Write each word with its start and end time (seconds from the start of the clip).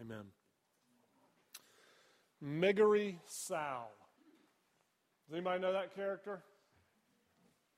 Amen. 0.00 0.24
Miggery 2.44 3.16
Sal. 3.26 3.90
Does 5.26 5.34
anybody 5.34 5.60
know 5.60 5.72
that 5.72 5.94
character? 5.94 6.42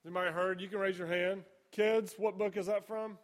Anybody 0.05 0.33
heard? 0.33 0.61
You 0.61 0.69
can 0.69 0.79
raise 0.79 0.99
your 0.99 1.07
hand. 1.07 1.45
Kids, 1.71 2.15
what 2.19 2.39
book 2.39 2.57
is 2.57 2.67
that 2.67 2.87
from? 2.87 3.19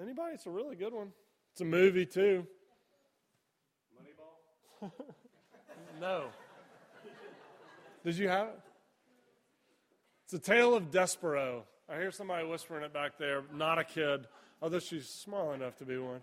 Anybody? 0.00 0.34
It's 0.34 0.46
a 0.46 0.50
really 0.50 0.76
good 0.76 0.92
one. 0.92 1.12
It's 1.52 1.60
a 1.62 1.64
movie 1.64 2.06
too. 2.06 2.46
Moneyball? 4.82 4.90
no. 6.00 6.24
Did 8.04 8.16
you 8.16 8.28
have 8.28 8.48
it? 8.48 8.60
It's 10.24 10.34
a 10.34 10.38
tale 10.38 10.74
of 10.74 10.90
Despereaux. 10.90 11.62
I 11.88 11.96
hear 11.96 12.10
somebody 12.10 12.46
whispering 12.46 12.84
it 12.84 12.92
back 12.92 13.16
there. 13.16 13.42
Not 13.54 13.78
a 13.78 13.84
kid, 13.84 14.26
although 14.60 14.80
she's 14.80 15.08
small 15.08 15.52
enough 15.52 15.76
to 15.78 15.84
be 15.84 15.96
one. 15.98 16.20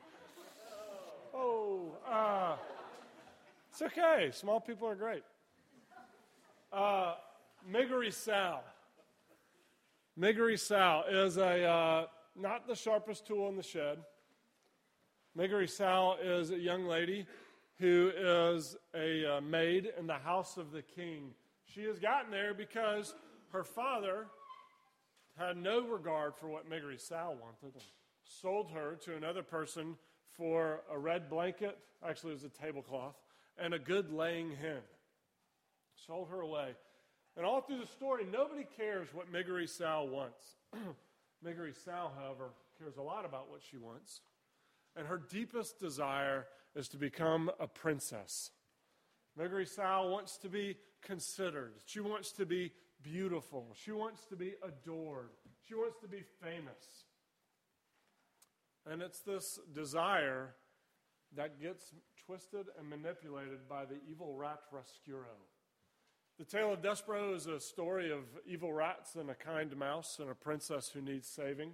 Oh, 1.34 1.97
uh, 2.07 2.55
it's 3.71 3.81
okay. 3.81 4.30
Small 4.31 4.59
people 4.59 4.88
are 4.88 4.95
great. 4.95 5.23
Uh, 6.71 7.16
Sal. 8.12 8.63
Miggery 10.20 10.59
Sal 10.59 11.05
is 11.09 11.38
a 11.38 11.63
uh, 11.63 12.05
not 12.35 12.67
the 12.67 12.75
sharpest 12.75 13.25
tool 13.25 13.49
in 13.49 13.55
the 13.55 13.63
shed. 13.63 13.98
Miggery 15.35 15.67
Sal 15.67 16.17
is 16.22 16.52
a 16.52 16.59
young 16.59 16.85
lady 16.85 17.25
who 17.80 18.11
is 18.16 18.75
a 18.94 19.38
uh, 19.38 19.41
maid 19.41 19.91
in 19.97 20.05
the 20.05 20.13
house 20.13 20.58
of 20.58 20.72
the 20.72 20.84
king. 20.84 21.31
She 21.66 21.84
has 21.86 21.97
gotten 21.97 22.30
there 22.30 22.53
because 22.53 23.16
her 23.52 23.63
father 23.63 24.27
had 25.36 25.58
no 25.58 25.81
regard 25.81 26.36
for 26.36 26.47
what 26.47 26.70
Miggery 26.70 27.02
Sal 27.02 27.36
wanted 27.41 27.73
and 27.73 27.84
sold 28.23 28.70
her 28.72 28.95
to 29.02 29.16
another 29.16 29.41
person 29.41 29.95
for 30.38 30.82
a 30.92 30.98
red 30.98 31.30
blanket, 31.30 31.78
actually, 32.08 32.32
it 32.32 32.42
was 32.42 32.44
a 32.44 32.50
tablecloth, 32.50 33.16
and 33.58 33.73
a 33.73 33.80
good 33.80 34.12
laying 34.12 34.52
hen. 34.52 34.81
Sold 36.08 36.30
her 36.30 36.42
away. 36.42 36.75
And 37.36 37.45
all 37.45 37.62
through 37.62 37.80
the 37.80 37.88
story, 37.88 38.25
nobody 38.31 38.66
cares 38.78 39.08
what 39.14 39.31
Miggery 39.31 39.67
Sal 39.67 40.08
wants. 40.08 40.44
Miggery 41.45 41.73
Sal, 41.84 42.14
however, 42.17 42.52
cares 42.78 42.98
a 42.98 43.02
lot 43.02 43.25
about 43.25 43.50
what 43.50 43.62
she 43.70 43.78
wants. 43.78 44.22
And 44.95 45.08
her 45.08 45.17
deepest 45.17 45.80
desire 45.80 46.45
is 46.75 46.88
to 46.90 46.97
become 46.97 47.50
a 47.59 47.68
princess. 47.68 48.52
Miggery 49.40 49.68
Sal 49.68 50.09
wants 50.09 50.38
to 50.38 50.50
be 50.50 50.78
considered. 51.02 51.73
She 51.86 52.00
wants 52.00 52.31
to 52.34 52.45
be 52.45 52.72
beautiful. 53.02 53.75
She 53.84 53.92
wants 53.92 54.25
to 54.25 54.36
be 54.36 54.53
adored. 54.64 55.30
She 55.68 55.73
wants 55.73 55.97
to 56.02 56.08
be 56.08 56.23
famous. 56.42 57.06
And 58.89 59.02
it's 59.02 59.20
this 59.20 59.59
desire 59.73 60.56
that 61.36 61.62
gets 61.62 61.94
twisted 62.26 62.67
and 62.78 62.90
manipulated 62.90 63.67
by 63.67 63.86
the 63.86 63.98
evil 64.09 64.36
rat 64.36 64.59
Roscuro. 64.72 65.38
The 66.38 66.45
Tale 66.45 66.73
of 66.73 66.81
Despereaux 66.81 67.36
is 67.36 67.48
a 67.48 67.59
story 67.59 68.12
of 68.12 68.23
evil 68.45 68.73
rats 68.73 69.16
and 69.16 69.30
a 69.30 69.36
kind 69.36 69.75
mouse 69.78 70.17
and 70.20 70.30
a 70.30 70.36
princess 70.36 70.90
who 70.90 71.02
needs 71.02 71.28
saving. 71.28 71.72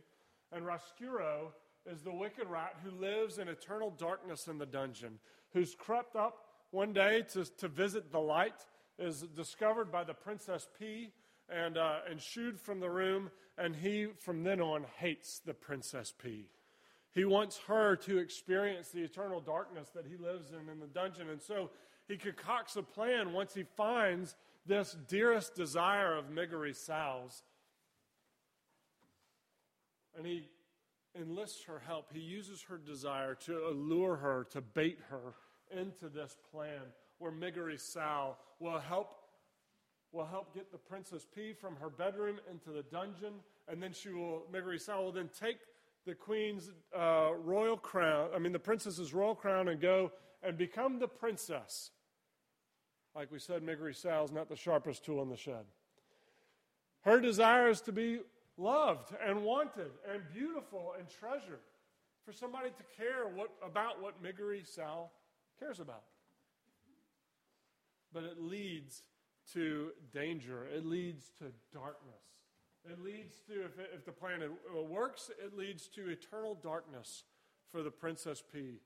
And 0.51 0.65
Roscuro 0.65 1.53
is 1.85 2.01
the 2.01 2.13
wicked 2.13 2.47
rat 2.47 2.75
who 2.83 2.91
lives 2.91 3.37
in 3.37 3.47
eternal 3.47 3.91
darkness 3.91 4.47
in 4.47 4.57
the 4.57 4.65
dungeon, 4.65 5.19
who's 5.53 5.75
crept 5.75 6.15
up 6.15 6.45
one 6.71 6.93
day 6.93 7.23
to, 7.33 7.45
to 7.45 7.67
visit 7.67 8.11
the 8.11 8.19
light, 8.19 8.65
is 8.97 9.21
discovered 9.21 9.91
by 9.91 10.03
the 10.03 10.13
Princess 10.13 10.67
Pea, 10.77 11.11
and, 11.49 11.77
uh, 11.77 11.99
and 12.09 12.21
shooed 12.21 12.59
from 12.59 12.79
the 12.79 12.89
room, 12.89 13.31
and 13.57 13.75
he 13.75 14.07
from 14.17 14.43
then 14.43 14.61
on 14.61 14.85
hates 14.97 15.39
the 15.39 15.53
Princess 15.53 16.13
Pea. 16.21 16.45
He 17.15 17.25
wants 17.25 17.59
her 17.67 17.95
to 17.97 18.17
experience 18.19 18.89
the 18.89 19.01
eternal 19.01 19.41
darkness 19.41 19.89
that 19.95 20.05
he 20.05 20.15
lives 20.15 20.51
in 20.51 20.69
in 20.69 20.79
the 20.79 20.87
dungeon. 20.87 21.29
And 21.29 21.41
so 21.41 21.71
he 22.07 22.17
concocts 22.17 22.75
a 22.75 22.83
plan 22.83 23.33
once 23.33 23.53
he 23.53 23.63
finds 23.75 24.35
this 24.65 24.95
dearest 25.07 25.55
desire 25.55 26.15
of 26.15 26.25
Miggery 26.29 26.75
Sal's. 26.75 27.43
And 30.15 30.25
he 30.25 30.49
enlists 31.19 31.63
her 31.65 31.81
help. 31.85 32.11
He 32.13 32.19
uses 32.19 32.61
her 32.63 32.77
desire 32.77 33.35
to 33.45 33.67
allure 33.67 34.15
her, 34.15 34.47
to 34.51 34.61
bait 34.61 34.99
her 35.09 35.33
into 35.75 36.09
this 36.09 36.35
plan 36.51 36.81
where 37.17 37.31
Miggery 37.31 37.79
Sal 37.79 38.37
will 38.59 38.79
help, 38.79 39.19
will 40.11 40.25
help 40.25 40.53
get 40.53 40.71
the 40.71 40.77
Princess 40.77 41.25
Pea 41.35 41.53
from 41.53 41.75
her 41.77 41.89
bedroom 41.89 42.39
into 42.49 42.69
the 42.71 42.83
dungeon. 42.83 43.33
And 43.67 43.81
then 43.81 43.93
she 43.93 44.09
will, 44.09 44.43
Miggery 44.51 44.79
Sal 44.79 45.03
will 45.03 45.11
then 45.11 45.29
take 45.39 45.57
the 46.05 46.15
queen's 46.15 46.71
uh, 46.97 47.29
royal 47.37 47.77
crown, 47.77 48.29
I 48.35 48.39
mean, 48.39 48.53
the 48.53 48.59
princess's 48.59 49.13
royal 49.13 49.35
crown, 49.35 49.67
and 49.67 49.79
go 49.79 50.11
and 50.41 50.57
become 50.57 50.99
the 50.99 51.07
princess. 51.07 51.91
Like 53.15 53.31
we 53.31 53.39
said, 53.39 53.63
Miggery 53.63 53.95
Sal 53.95 54.23
is 54.25 54.31
not 54.31 54.49
the 54.49 54.55
sharpest 54.55 55.03
tool 55.03 55.21
in 55.21 55.29
the 55.29 55.37
shed. 55.37 55.65
Her 57.01 57.19
desire 57.19 57.69
is 57.69 57.81
to 57.81 57.91
be 57.91 58.19
loved 58.57 59.13
and 59.25 59.43
wanted 59.43 59.91
and 60.11 60.21
beautiful 60.33 60.93
and 60.97 61.07
treasured. 61.09 61.59
For 62.25 62.33
somebody 62.33 62.69
to 62.69 62.83
care 62.95 63.27
what, 63.33 63.49
about 63.65 64.01
what 64.01 64.21
Miggery 64.21 64.67
Sal 64.67 65.11
cares 65.59 65.79
about. 65.79 66.03
But 68.13 68.23
it 68.23 68.39
leads 68.39 69.03
to 69.53 69.89
danger, 70.13 70.67
it 70.67 70.85
leads 70.85 71.31
to 71.39 71.45
darkness. 71.73 72.38
It 72.89 73.03
leads 73.03 73.35
to, 73.47 73.65
if, 73.65 73.77
it, 73.77 73.91
if 73.93 74.05
the 74.05 74.11
plan 74.11 74.41
uh, 74.41 74.81
works, 74.81 75.29
it 75.43 75.55
leads 75.55 75.87
to 75.89 76.09
eternal 76.09 76.55
darkness 76.55 77.23
for 77.71 77.83
the 77.83 77.91
Princess 77.91 78.41
Pea, 78.51 78.79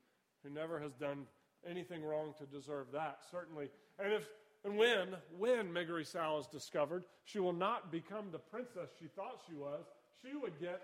who 0.43 0.49
never 0.49 0.79
has 0.79 0.93
done 0.93 1.25
anything 1.69 2.03
wrong 2.03 2.33
to 2.37 2.45
deserve 2.45 2.87
that, 2.91 3.19
certainly. 3.31 3.69
And 3.97 4.11
if 4.11 4.27
and 4.65 4.77
when, 4.77 5.15
when 5.37 5.73
Miggery 5.73 6.05
Sal 6.05 6.39
is 6.39 6.47
discovered, 6.47 7.03
she 7.25 7.39
will 7.39 7.53
not 7.53 7.91
become 7.91 8.31
the 8.31 8.39
princess 8.39 8.89
she 8.97 9.07
thought 9.07 9.41
she 9.47 9.55
was. 9.55 9.85
She 10.21 10.35
would 10.35 10.59
get, 10.59 10.81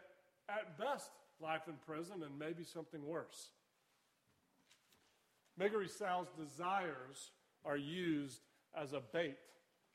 at 0.50 0.78
best, 0.78 1.12
life 1.42 1.62
in 1.68 1.76
prison 1.86 2.24
and 2.24 2.38
maybe 2.38 2.64
something 2.64 3.06
worse. 3.06 3.52
Miggery 5.60 5.90
Sal's 5.90 6.28
desires 6.38 7.32
are 7.66 7.78
used 7.78 8.42
as 8.76 8.94
a 8.94 9.02
bait 9.14 9.38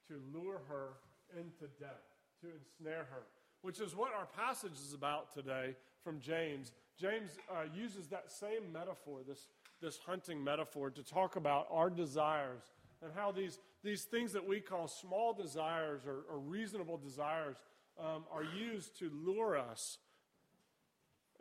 to 0.08 0.20
lure 0.32 0.60
her 0.68 0.94
into 1.38 1.66
death 1.78 2.13
to 2.44 2.50
ensnare 2.50 3.06
her, 3.10 3.22
which 3.62 3.80
is 3.80 3.96
what 3.96 4.12
our 4.12 4.26
passage 4.26 4.72
is 4.72 4.92
about 4.92 5.32
today 5.32 5.74
from 6.02 6.20
James. 6.20 6.72
James 7.00 7.30
uh, 7.50 7.62
uses 7.74 8.08
that 8.08 8.30
same 8.30 8.70
metaphor, 8.72 9.20
this, 9.26 9.48
this 9.80 9.98
hunting 10.06 10.44
metaphor, 10.44 10.90
to 10.90 11.02
talk 11.02 11.36
about 11.36 11.66
our 11.70 11.88
desires 11.88 12.62
and 13.02 13.12
how 13.14 13.32
these, 13.32 13.58
these 13.82 14.04
things 14.04 14.32
that 14.32 14.46
we 14.46 14.60
call 14.60 14.88
small 14.88 15.32
desires 15.32 16.02
or, 16.06 16.24
or 16.30 16.38
reasonable 16.38 16.98
desires 16.98 17.56
um, 17.98 18.24
are 18.30 18.44
used 18.44 18.98
to 18.98 19.10
lure 19.24 19.56
us 19.56 19.98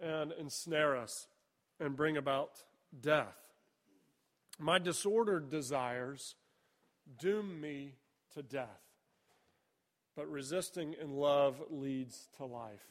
and 0.01 0.31
ensnare 0.33 0.95
us 0.95 1.27
and 1.79 1.95
bring 1.95 2.15
about 2.15 2.63
death. 3.01 3.35
My 4.59 4.79
disordered 4.79 5.49
desires 5.49 6.35
doom 7.19 7.59
me 7.59 7.95
to 8.35 8.41
death 8.41 8.82
but 10.15 10.29
resisting 10.29 10.95
in 11.01 11.15
love 11.15 11.61
leads 11.69 12.27
to 12.37 12.45
life. 12.45 12.85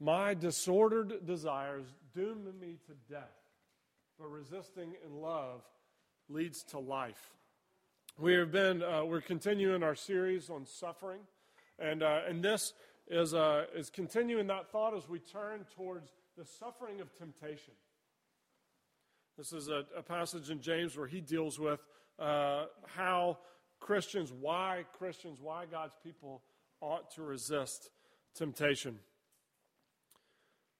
My 0.00 0.34
disordered 0.34 1.26
desires 1.26 1.86
doom 2.14 2.44
me 2.60 2.78
to 2.86 3.12
death, 3.12 3.36
but 4.18 4.28
resisting 4.28 4.94
in 5.04 5.20
love 5.20 5.62
leads 6.28 6.62
to 6.64 6.78
life. 6.78 7.30
We 8.18 8.34
have 8.34 8.50
been, 8.50 8.82
uh, 8.82 9.04
we're 9.04 9.20
continuing 9.20 9.82
our 9.82 9.94
series 9.94 10.50
on 10.50 10.66
suffering, 10.66 11.20
and, 11.78 12.02
uh, 12.02 12.22
and 12.28 12.42
this 12.42 12.74
is, 13.08 13.34
uh, 13.34 13.66
is 13.74 13.90
continuing 13.90 14.48
that 14.48 14.70
thought 14.70 14.96
as 14.96 15.08
we 15.08 15.18
turn 15.18 15.64
towards 15.76 16.10
the 16.36 16.44
suffering 16.44 17.00
of 17.00 17.16
temptation. 17.16 17.74
This 19.36 19.52
is 19.52 19.68
a, 19.68 19.84
a 19.96 20.02
passage 20.02 20.50
in 20.50 20.60
James 20.60 20.96
where 20.96 21.06
he 21.06 21.20
deals 21.20 21.58
with 21.60 21.80
uh, 22.18 22.66
how 22.86 23.38
Christians, 23.78 24.32
why 24.32 24.84
Christians, 24.98 25.38
why 25.40 25.66
God's 25.66 25.94
people 26.02 26.42
ought 26.80 27.10
to 27.12 27.22
resist 27.22 27.90
temptation. 28.34 28.98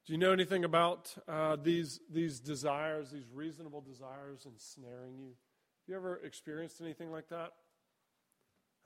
Do 0.06 0.12
you 0.12 0.18
know 0.18 0.32
anything 0.32 0.64
about 0.64 1.14
uh, 1.28 1.56
these, 1.62 2.00
these 2.10 2.40
desires, 2.40 3.10
these 3.10 3.30
reasonable 3.32 3.82
desires 3.82 4.46
ensnaring 4.46 5.18
you? 5.18 5.26
Have 5.28 5.88
you 5.88 5.96
ever 5.96 6.16
experienced 6.24 6.80
anything 6.80 7.10
like 7.10 7.28
that? 7.28 7.52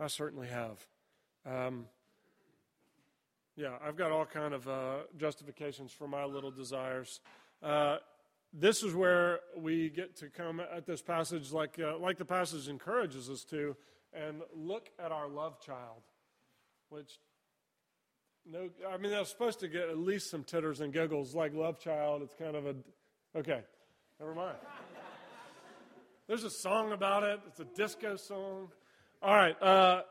I 0.01 0.09
certainly 0.09 0.49
have. 0.49 0.85
Um, 1.47 1.87
yeah, 3.55 3.77
I've 3.87 3.97
got 3.97 4.11
all 4.11 4.25
kind 4.25 4.55
of 4.55 4.67
uh, 4.67 4.95
justifications 5.17 5.93
for 5.93 6.09
my 6.09 6.25
little 6.25 6.51
desires. 6.51 7.21
Uh, 7.63 7.99
this 8.53 8.83
is 8.83 8.95
where 8.95 9.41
we 9.57 9.91
get 9.91 10.17
to 10.17 10.29
come 10.29 10.61
at 10.61 10.87
this 10.87 11.03
passage, 11.03 11.53
like 11.53 11.79
uh, 11.79 11.99
like 11.99 12.19
the 12.19 12.25
passage 12.25 12.69
encourages 12.69 13.31
us 13.31 13.45
to, 13.45 13.77
and 14.13 14.43
look 14.55 14.91
at 14.99 15.13
our 15.13 15.29
love 15.29 15.61
child 15.61 16.03
which 16.93 17.19
no, 18.45 18.69
I 18.93 18.97
mean, 18.97 19.13
I 19.13 19.21
was 19.21 19.29
supposed 19.29 19.61
to 19.61 19.69
get 19.69 19.89
at 19.89 19.99
least 19.99 20.29
some 20.29 20.43
titters 20.43 20.81
and 20.81 20.93
giggles 20.93 21.35
like 21.35 21.55
Love 21.55 21.79
Child. 21.79 22.23
It's 22.23 22.35
kind 22.35 22.57
of 22.57 22.67
a, 22.67 22.75
okay. 23.39 23.61
Never 24.19 24.35
mind. 24.35 24.57
There's 26.27 26.43
a 26.43 26.51
song 26.51 26.91
about 26.93 27.23
it. 27.23 27.41
It's 27.47 27.61
a 27.61 27.65
disco 27.65 28.17
song. 28.17 28.69
All 29.23 29.35
right. 29.35 29.61
Uh, 29.63 30.03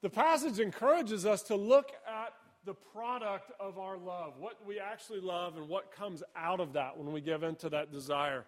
the 0.00 0.08
passage 0.08 0.60
encourages 0.60 1.26
us 1.26 1.42
to 1.44 1.56
look 1.56 1.92
at 2.08 2.32
the 2.64 2.74
product 2.74 3.52
of 3.60 3.78
our 3.78 3.98
love, 3.98 4.34
what 4.38 4.56
we 4.66 4.80
actually 4.80 5.20
love, 5.20 5.58
and 5.58 5.68
what 5.68 5.92
comes 5.92 6.22
out 6.34 6.60
of 6.60 6.72
that 6.72 6.96
when 6.96 7.12
we 7.12 7.20
give 7.20 7.42
into 7.42 7.68
that 7.68 7.92
desire. 7.92 8.46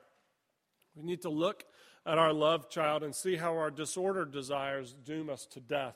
We 0.97 1.05
need 1.05 1.23
to 1.23 1.31
look 1.31 1.65
at 2.07 2.17
our 2.17 2.33
love 2.33 2.71
child 2.71 3.03
and 3.03 3.15
see 3.15 3.37
how 3.37 3.57
our 3.59 3.71
disordered 3.71 4.33
desires 4.33 4.95
doom 5.05 5.29
us 5.29 5.45
to 5.53 5.61
death. 5.61 5.95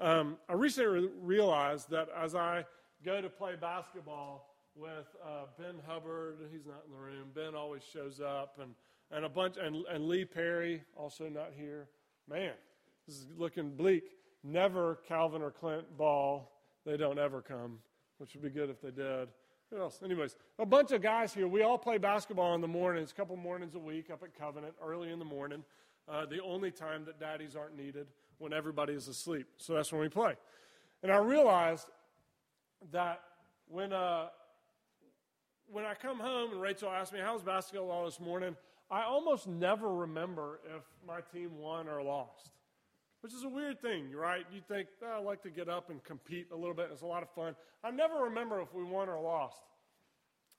Um, 0.00 0.38
I 0.48 0.54
recently 0.54 1.08
realized 1.20 1.90
that 1.90 2.08
as 2.16 2.34
I 2.34 2.64
go 3.04 3.20
to 3.20 3.28
play 3.28 3.54
basketball 3.60 4.54
with 4.74 5.06
uh, 5.24 5.44
Ben 5.58 5.76
Hubbard, 5.86 6.38
he's 6.52 6.66
not 6.66 6.82
in 6.86 6.92
the 6.92 6.98
room. 6.98 7.28
Ben 7.34 7.54
always 7.54 7.82
shows 7.84 8.20
up, 8.20 8.58
and, 8.60 8.74
and 9.12 9.24
a 9.24 9.28
bunch, 9.28 9.56
and, 9.56 9.84
and 9.86 10.08
Lee 10.08 10.24
Perry, 10.24 10.82
also 10.96 11.28
not 11.28 11.52
here. 11.56 11.88
Man, 12.28 12.52
this 13.06 13.16
is 13.16 13.26
looking 13.36 13.70
bleak. 13.70 14.16
Never 14.42 14.98
Calvin 15.06 15.42
or 15.42 15.50
Clint 15.50 15.96
Ball. 15.96 16.50
They 16.84 16.96
don't 16.96 17.18
ever 17.18 17.40
come, 17.40 17.78
which 18.18 18.34
would 18.34 18.42
be 18.42 18.50
good 18.50 18.70
if 18.70 18.80
they 18.82 18.90
did. 18.90 19.28
Who 19.70 19.80
else? 19.80 20.00
Anyways, 20.04 20.36
a 20.58 20.66
bunch 20.66 20.92
of 20.92 21.02
guys 21.02 21.32
here. 21.32 21.48
We 21.48 21.62
all 21.62 21.78
play 21.78 21.98
basketball 21.98 22.54
in 22.54 22.60
the 22.60 22.68
mornings, 22.68 23.12
a 23.12 23.14
couple 23.14 23.36
mornings 23.36 23.74
a 23.74 23.78
week 23.78 24.10
up 24.10 24.22
at 24.22 24.36
Covenant, 24.36 24.74
early 24.84 25.12
in 25.12 25.18
the 25.18 25.24
morning. 25.24 25.64
Uh, 26.06 26.26
the 26.26 26.42
only 26.42 26.70
time 26.70 27.04
that 27.06 27.18
daddies 27.18 27.56
aren't 27.56 27.76
needed 27.76 28.08
when 28.38 28.52
everybody 28.52 28.92
is 28.92 29.08
asleep. 29.08 29.46
So 29.56 29.74
that's 29.74 29.92
when 29.92 30.00
we 30.00 30.08
play. 30.08 30.34
And 31.02 31.12
I 31.12 31.16
realized 31.16 31.86
that 32.92 33.20
when, 33.68 33.92
uh, 33.92 34.28
when 35.70 35.84
I 35.84 35.94
come 35.94 36.18
home 36.18 36.52
and 36.52 36.60
Rachel 36.60 36.90
asks 36.90 37.12
me, 37.12 37.20
How's 37.22 37.42
basketball 37.42 38.04
this 38.04 38.20
morning? 38.20 38.56
I 38.90 39.02
almost 39.02 39.46
never 39.46 39.92
remember 39.92 40.60
if 40.76 40.82
my 41.06 41.20
team 41.32 41.58
won 41.58 41.88
or 41.88 42.02
lost 42.02 42.50
which 43.24 43.32
is 43.32 43.42
a 43.42 43.48
weird 43.48 43.80
thing, 43.80 44.12
right? 44.12 44.44
You 44.52 44.60
think, 44.68 44.86
oh, 45.02 45.16
I 45.16 45.18
like 45.18 45.42
to 45.44 45.50
get 45.50 45.66
up 45.66 45.88
and 45.88 46.04
compete 46.04 46.48
a 46.52 46.54
little 46.54 46.74
bit. 46.74 46.90
It's 46.92 47.00
a 47.00 47.06
lot 47.06 47.22
of 47.22 47.30
fun. 47.30 47.56
I 47.82 47.90
never 47.90 48.16
remember 48.24 48.60
if 48.60 48.74
we 48.74 48.84
won 48.84 49.08
or 49.08 49.18
lost. 49.18 49.62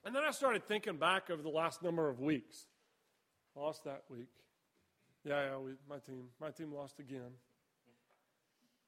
And 0.04 0.16
then 0.16 0.24
I 0.24 0.32
started 0.32 0.68
thinking 0.68 0.98
back 0.98 1.30
over 1.30 1.44
the 1.44 1.50
last 1.50 1.84
number 1.84 2.10
of 2.10 2.20
weeks. 2.20 2.66
Lost 3.56 3.84
that 3.84 4.02
week. 4.10 4.30
Yeah, 5.24 5.52
yeah, 5.52 5.58
we, 5.60 5.74
my 5.88 6.00
team. 6.00 6.24
My 6.42 6.50
team 6.50 6.74
lost 6.74 7.00
again. 7.00 7.30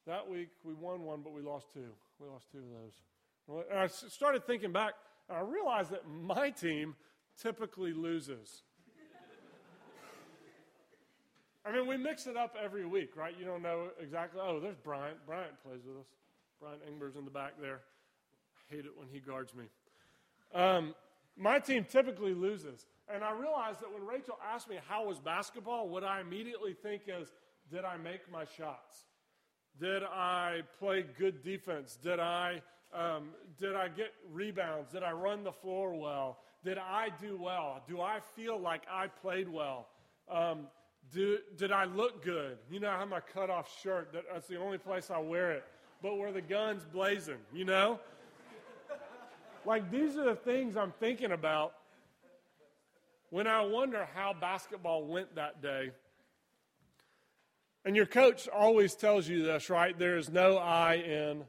That 0.08 0.30
week 0.30 0.48
we 0.64 0.74
won 0.74 1.04
one, 1.04 1.20
but 1.22 1.34
we 1.34 1.42
lost 1.42 1.68
two. 1.74 1.92
We 2.20 2.28
lost 2.30 2.46
two 2.50 2.60
of 2.60 3.58
those. 3.60 3.66
And 3.70 3.80
I 3.80 3.88
started 3.88 4.48
thinking 4.48 4.72
back, 4.72 4.94
and 5.28 5.38
I 5.38 5.42
realized 5.42 5.92
that 5.92 6.08
my 6.10 6.50
team 6.50 6.96
typically 7.42 7.92
loses. 7.92 8.64
I 11.66 11.74
mean, 11.74 11.86
we 11.86 11.98
mix 11.98 12.28
it 12.28 12.38
up 12.38 12.56
every 12.64 12.86
week, 12.86 13.18
right? 13.18 13.36
You 13.38 13.44
don't 13.44 13.62
know 13.62 13.90
exactly. 14.02 14.40
Oh, 14.42 14.62
there's 14.62 14.78
Bryant. 14.78 15.18
Bryant 15.26 15.62
plays 15.62 15.82
with 15.86 15.98
us. 15.98 16.08
Bryant 16.62 16.82
Ingber's 16.88 17.18
in 17.18 17.26
the 17.26 17.32
back 17.32 17.54
there. 17.60 17.82
I 18.56 18.76
hate 18.76 18.86
it 18.86 18.92
when 18.96 19.10
he 19.12 19.20
guards 19.20 19.54
me. 19.54 19.66
Um, 20.56 20.96
my 21.36 21.60
team 21.60 21.86
typically 21.88 22.34
loses. 22.34 22.86
And 23.14 23.22
I 23.22 23.34
realized 23.34 23.82
that 23.82 23.92
when 23.92 24.06
Rachel 24.06 24.40
asked 24.54 24.70
me 24.70 24.78
how 24.88 25.06
was 25.06 25.20
basketball, 25.20 25.90
what 25.90 26.06
I 26.06 26.22
immediately 26.22 26.74
think 26.74 27.04
is, 27.08 27.34
did 27.70 27.84
I 27.84 27.98
make 27.98 28.32
my 28.32 28.46
shots? 28.58 29.07
Did 29.80 30.04
I 30.04 30.62
play 30.80 31.06
good 31.18 31.44
defense? 31.44 31.98
Did 32.02 32.20
I, 32.20 32.62
um, 32.94 33.30
did 33.60 33.76
I 33.76 33.90
get 33.90 34.14
rebounds? 34.32 34.92
Did 34.92 35.04
I 35.04 35.12
run 35.12 35.44
the 35.44 35.52
floor 35.52 35.94
well? 35.94 36.40
Did 36.64 36.78
I 36.78 37.10
do 37.22 37.38
well? 37.40 37.84
Do 37.88 38.02
I 38.02 38.20
feel 38.36 38.60
like 38.60 38.82
I 38.92 39.08
played 39.08 39.48
well? 39.48 39.88
Um, 40.30 40.68
do, 41.14 41.38
did 41.58 41.72
I 41.72 41.86
look 41.86 42.24
good? 42.24 42.58
You 42.70 42.80
know, 42.80 42.90
I 42.90 42.98
have 42.98 43.08
my 43.08 43.20
cutoff 43.20 43.72
shirt. 43.82 44.12
That, 44.14 44.24
that's 44.32 44.48
the 44.48 44.58
only 44.58 44.78
place 44.78 45.12
I 45.12 45.20
wear 45.20 45.52
it. 45.52 45.64
But 46.02 46.18
where 46.18 46.32
the 46.32 46.42
guns 46.42 46.84
blazing, 46.92 47.38
you 47.54 47.66
know? 47.66 48.00
like, 49.66 49.90
these 49.92 50.18
are 50.18 50.26
the 50.26 50.36
things 50.36 50.76
I'm 50.76 50.94
thinking 51.00 51.32
about 51.32 51.74
when 53.30 53.48
I 53.48 53.62
wonder 53.62 54.08
how 54.14 54.34
basketball 54.34 55.06
went 55.06 55.36
that 55.36 55.62
day. 55.62 55.92
And 57.88 57.96
your 57.96 58.06
coach 58.06 58.50
always 58.50 58.96
tells 58.96 59.30
you 59.30 59.44
this, 59.44 59.70
right? 59.70 59.98
There 59.98 60.18
is 60.18 60.30
no 60.30 60.58
I 60.58 60.96
in. 60.96 61.46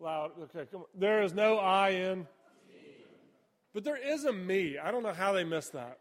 Loud. 0.00 0.32
Okay, 0.42 0.66
come 0.68 0.80
on. 0.80 0.86
There 0.96 1.22
is 1.22 1.32
no 1.32 1.58
I 1.58 1.90
in. 1.90 2.26
But 3.72 3.84
there 3.84 3.96
is 3.96 4.24
a 4.24 4.32
me. 4.32 4.76
I 4.76 4.90
don't 4.90 5.04
know 5.04 5.12
how 5.12 5.30
they 5.30 5.44
missed 5.44 5.74
that. 5.74 6.00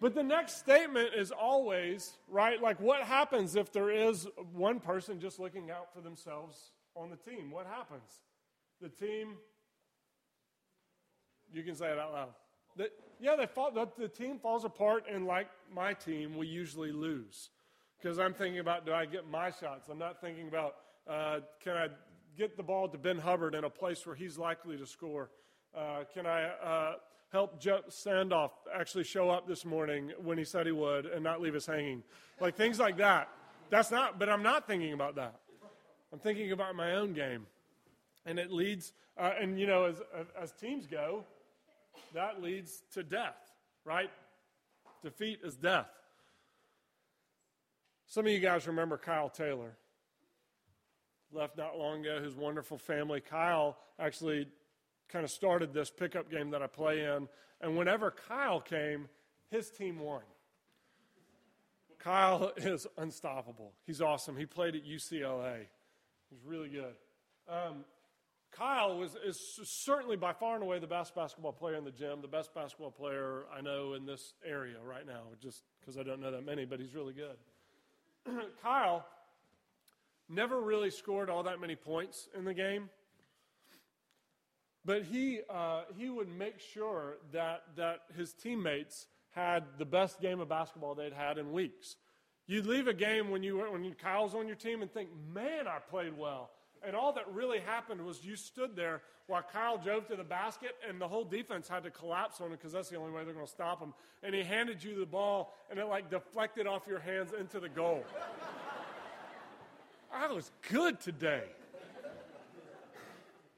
But 0.00 0.16
the 0.16 0.24
next 0.24 0.58
statement 0.58 1.10
is 1.16 1.30
always, 1.30 2.14
right? 2.26 2.60
Like, 2.60 2.80
what 2.80 3.02
happens 3.02 3.54
if 3.54 3.70
there 3.70 3.90
is 3.90 4.26
one 4.52 4.80
person 4.80 5.20
just 5.20 5.38
looking 5.38 5.70
out 5.70 5.94
for 5.94 6.00
themselves 6.00 6.72
on 6.96 7.08
the 7.08 7.16
team? 7.30 7.52
What 7.52 7.66
happens? 7.66 8.20
The 8.80 8.88
team, 8.88 9.36
you 11.52 11.62
can 11.62 11.76
say 11.76 11.86
it 11.86 11.98
out 12.00 12.12
loud. 12.12 12.28
The, 12.76 12.90
yeah, 13.20 13.36
they 13.36 13.46
fall, 13.46 13.70
the, 13.70 13.88
the 13.98 14.08
team 14.08 14.38
falls 14.38 14.64
apart, 14.64 15.04
and 15.10 15.26
like 15.26 15.48
my 15.72 15.92
team, 15.94 16.36
we 16.36 16.46
usually 16.46 16.92
lose. 16.92 17.50
Because 18.00 18.18
I'm 18.18 18.34
thinking 18.34 18.60
about, 18.60 18.86
do 18.86 18.92
I 18.92 19.06
get 19.06 19.28
my 19.28 19.50
shots? 19.50 19.88
I'm 19.90 19.98
not 19.98 20.20
thinking 20.20 20.48
about, 20.48 20.76
uh, 21.08 21.40
can 21.62 21.76
I 21.76 21.88
get 22.36 22.56
the 22.56 22.62
ball 22.62 22.88
to 22.88 22.98
Ben 22.98 23.18
Hubbard 23.18 23.54
in 23.54 23.64
a 23.64 23.70
place 23.70 24.06
where 24.06 24.14
he's 24.14 24.38
likely 24.38 24.76
to 24.76 24.86
score? 24.86 25.30
Uh, 25.76 26.04
can 26.14 26.24
I 26.24 26.44
uh, 26.44 26.92
help 27.30 27.60
Jeff 27.60 27.88
Sandoff 27.88 28.50
actually 28.74 29.04
show 29.04 29.30
up 29.30 29.46
this 29.46 29.64
morning 29.64 30.12
when 30.22 30.38
he 30.38 30.44
said 30.44 30.66
he 30.66 30.72
would 30.72 31.06
and 31.06 31.22
not 31.22 31.40
leave 31.40 31.54
us 31.54 31.66
hanging. 31.66 32.02
Like 32.40 32.56
things 32.56 32.78
like 32.78 32.96
that. 32.98 33.28
That's 33.70 33.90
not, 33.90 34.18
but 34.18 34.28
I'm 34.28 34.42
not 34.42 34.66
thinking 34.66 34.92
about 34.92 35.16
that. 35.16 35.34
I'm 36.12 36.18
thinking 36.18 36.52
about 36.52 36.74
my 36.74 36.94
own 36.94 37.12
game. 37.12 37.46
And 38.24 38.38
it 38.38 38.50
leads, 38.50 38.92
uh, 39.18 39.32
and 39.40 39.60
you 39.60 39.66
know, 39.66 39.84
as, 39.84 40.00
as 40.40 40.52
teams 40.52 40.86
go, 40.86 41.24
that 42.14 42.42
leads 42.42 42.82
to 42.92 43.02
death, 43.02 43.36
right? 43.84 44.10
Defeat 45.02 45.40
is 45.44 45.56
death. 45.56 45.88
Some 48.06 48.26
of 48.26 48.32
you 48.32 48.40
guys 48.40 48.66
remember 48.66 48.96
Kyle 48.96 49.28
Taylor. 49.28 49.76
Left 51.30 51.58
not 51.58 51.78
long 51.78 52.00
ago, 52.00 52.22
his 52.22 52.34
wonderful 52.34 52.78
family. 52.78 53.20
Kyle 53.20 53.76
actually 53.98 54.48
kind 55.08 55.24
of 55.24 55.30
started 55.30 55.74
this 55.74 55.90
pickup 55.90 56.30
game 56.30 56.50
that 56.50 56.62
I 56.62 56.66
play 56.66 57.04
in. 57.04 57.28
And 57.60 57.76
whenever 57.76 58.10
Kyle 58.10 58.60
came, 58.60 59.08
his 59.50 59.70
team 59.70 59.98
won. 59.98 60.22
Kyle 61.98 62.52
is 62.56 62.86
unstoppable. 62.96 63.72
He's 63.86 64.00
awesome. 64.00 64.36
He 64.36 64.46
played 64.46 64.74
at 64.74 64.86
UCLA. 64.86 65.66
He's 66.30 66.44
really 66.44 66.68
good. 66.68 66.94
Um, 67.48 67.84
Kyle 68.50 68.98
was, 68.98 69.14
is 69.24 69.38
certainly 69.64 70.16
by 70.16 70.32
far 70.32 70.54
and 70.54 70.64
away 70.64 70.78
the 70.78 70.86
best 70.86 71.14
basketball 71.14 71.52
player 71.52 71.76
in 71.76 71.84
the 71.84 71.90
gym, 71.90 72.22
the 72.22 72.28
best 72.28 72.54
basketball 72.54 72.90
player 72.90 73.44
I 73.56 73.60
know 73.60 73.94
in 73.94 74.06
this 74.06 74.34
area 74.44 74.76
right 74.82 75.06
now, 75.06 75.22
just 75.40 75.62
because 75.80 75.98
I 75.98 76.02
don't 76.02 76.20
know 76.20 76.30
that 76.30 76.44
many, 76.44 76.64
but 76.64 76.80
he's 76.80 76.94
really 76.94 77.14
good. 77.14 77.36
Kyle 78.62 79.06
never 80.28 80.60
really 80.60 80.90
scored 80.90 81.30
all 81.30 81.44
that 81.44 81.60
many 81.60 81.76
points 81.76 82.28
in 82.36 82.44
the 82.44 82.54
game. 82.54 82.90
But 84.84 85.02
he, 85.04 85.40
uh, 85.50 85.82
he 85.96 86.08
would 86.08 86.28
make 86.28 86.60
sure 86.60 87.18
that, 87.32 87.64
that 87.76 88.00
his 88.16 88.32
teammates 88.32 89.06
had 89.30 89.64
the 89.78 89.84
best 89.84 90.20
game 90.20 90.40
of 90.40 90.48
basketball 90.48 90.94
they'd 90.94 91.12
had 91.12 91.38
in 91.38 91.52
weeks. 91.52 91.96
You'd 92.46 92.66
leave 92.66 92.88
a 92.88 92.94
game 92.94 93.30
when, 93.30 93.42
you 93.42 93.58
were, 93.58 93.70
when 93.70 93.94
Kyle's 93.94 94.34
on 94.34 94.46
your 94.46 94.56
team 94.56 94.80
and 94.80 94.90
think, 94.90 95.10
man, 95.32 95.68
I 95.68 95.78
played 95.78 96.16
well. 96.16 96.50
And 96.86 96.94
all 96.94 97.12
that 97.14 97.24
really 97.32 97.60
happened 97.60 98.04
was 98.04 98.24
you 98.24 98.36
stood 98.36 98.76
there 98.76 99.02
while 99.26 99.42
Kyle 99.42 99.76
drove 99.76 100.06
to 100.08 100.16
the 100.16 100.24
basket, 100.24 100.76
and 100.88 101.00
the 101.00 101.08
whole 101.08 101.24
defense 101.24 101.68
had 101.68 101.82
to 101.82 101.90
collapse 101.90 102.40
on 102.40 102.46
him 102.46 102.52
because 102.52 102.72
that's 102.72 102.88
the 102.88 102.96
only 102.96 103.12
way 103.12 103.24
they're 103.24 103.34
going 103.34 103.46
to 103.46 103.50
stop 103.50 103.80
him. 103.80 103.92
And 104.22 104.34
he 104.34 104.42
handed 104.42 104.82
you 104.82 104.98
the 104.98 105.06
ball, 105.06 105.54
and 105.70 105.78
it 105.78 105.84
like 105.86 106.10
deflected 106.10 106.66
off 106.66 106.86
your 106.88 107.00
hands 107.00 107.32
into 107.38 107.60
the 107.60 107.68
goal. 107.68 108.04
I 110.12 110.32
was 110.32 110.50
good 110.70 111.00
today. 111.00 111.44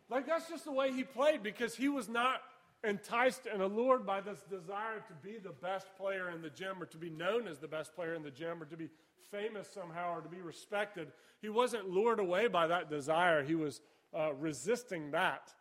Like, 0.08 0.26
that's 0.26 0.48
just 0.48 0.64
the 0.64 0.72
way 0.72 0.92
he 0.92 1.04
played 1.04 1.42
because 1.42 1.76
he 1.76 1.88
was 1.88 2.08
not 2.08 2.42
enticed 2.82 3.46
and 3.46 3.62
allured 3.62 4.06
by 4.06 4.20
this 4.20 4.40
desire 4.48 5.00
to 5.06 5.14
be 5.22 5.38
the 5.38 5.52
best 5.52 5.86
player 5.96 6.30
in 6.30 6.40
the 6.40 6.50
gym 6.50 6.82
or 6.82 6.86
to 6.86 6.96
be 6.96 7.10
known 7.10 7.46
as 7.46 7.58
the 7.58 7.68
best 7.68 7.94
player 7.94 8.14
in 8.14 8.22
the 8.22 8.30
gym 8.30 8.62
or 8.62 8.66
to 8.66 8.76
be 8.76 8.88
famous 9.30 9.68
somehow 9.68 10.14
or 10.16 10.20
to 10.20 10.28
be 10.28 10.40
respected. 10.40 11.12
He 11.40 11.48
wasn't 11.48 11.90
lured 11.90 12.20
away 12.20 12.48
by 12.48 12.66
that 12.68 12.90
desire, 12.90 13.42
he 13.42 13.54
was 13.54 13.80
uh, 14.16 14.32
resisting 14.34 15.10
that. 15.12 15.52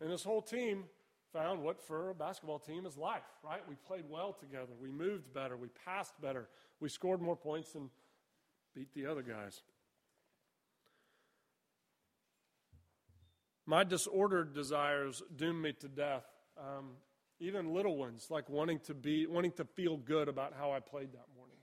And 0.00 0.10
this 0.10 0.24
whole 0.24 0.42
team 0.42 0.84
found 1.32 1.62
what 1.62 1.80
for 1.80 2.10
a 2.10 2.14
basketball 2.14 2.58
team 2.58 2.86
is 2.86 2.96
life, 2.96 3.22
right? 3.44 3.60
We 3.68 3.74
played 3.74 4.04
well 4.08 4.32
together, 4.32 4.72
we 4.80 4.90
moved 4.90 5.32
better, 5.32 5.56
we 5.56 5.68
passed 5.84 6.20
better, 6.20 6.48
we 6.80 6.88
scored 6.88 7.20
more 7.20 7.36
points 7.36 7.74
and 7.74 7.90
beat 8.74 8.92
the 8.94 9.06
other 9.06 9.22
guys. 9.22 9.62
My 13.70 13.84
disordered 13.84 14.52
desires 14.52 15.22
doom 15.36 15.62
me 15.62 15.72
to 15.74 15.86
death. 15.86 16.24
Um, 16.58 16.96
even 17.38 17.72
little 17.72 17.96
ones, 17.96 18.26
like 18.28 18.50
wanting 18.50 18.80
to 18.80 18.94
be, 18.94 19.28
wanting 19.28 19.52
to 19.52 19.64
feel 19.64 19.96
good 19.96 20.26
about 20.26 20.54
how 20.58 20.72
I 20.72 20.80
played 20.80 21.12
that 21.12 21.26
morning. 21.36 21.56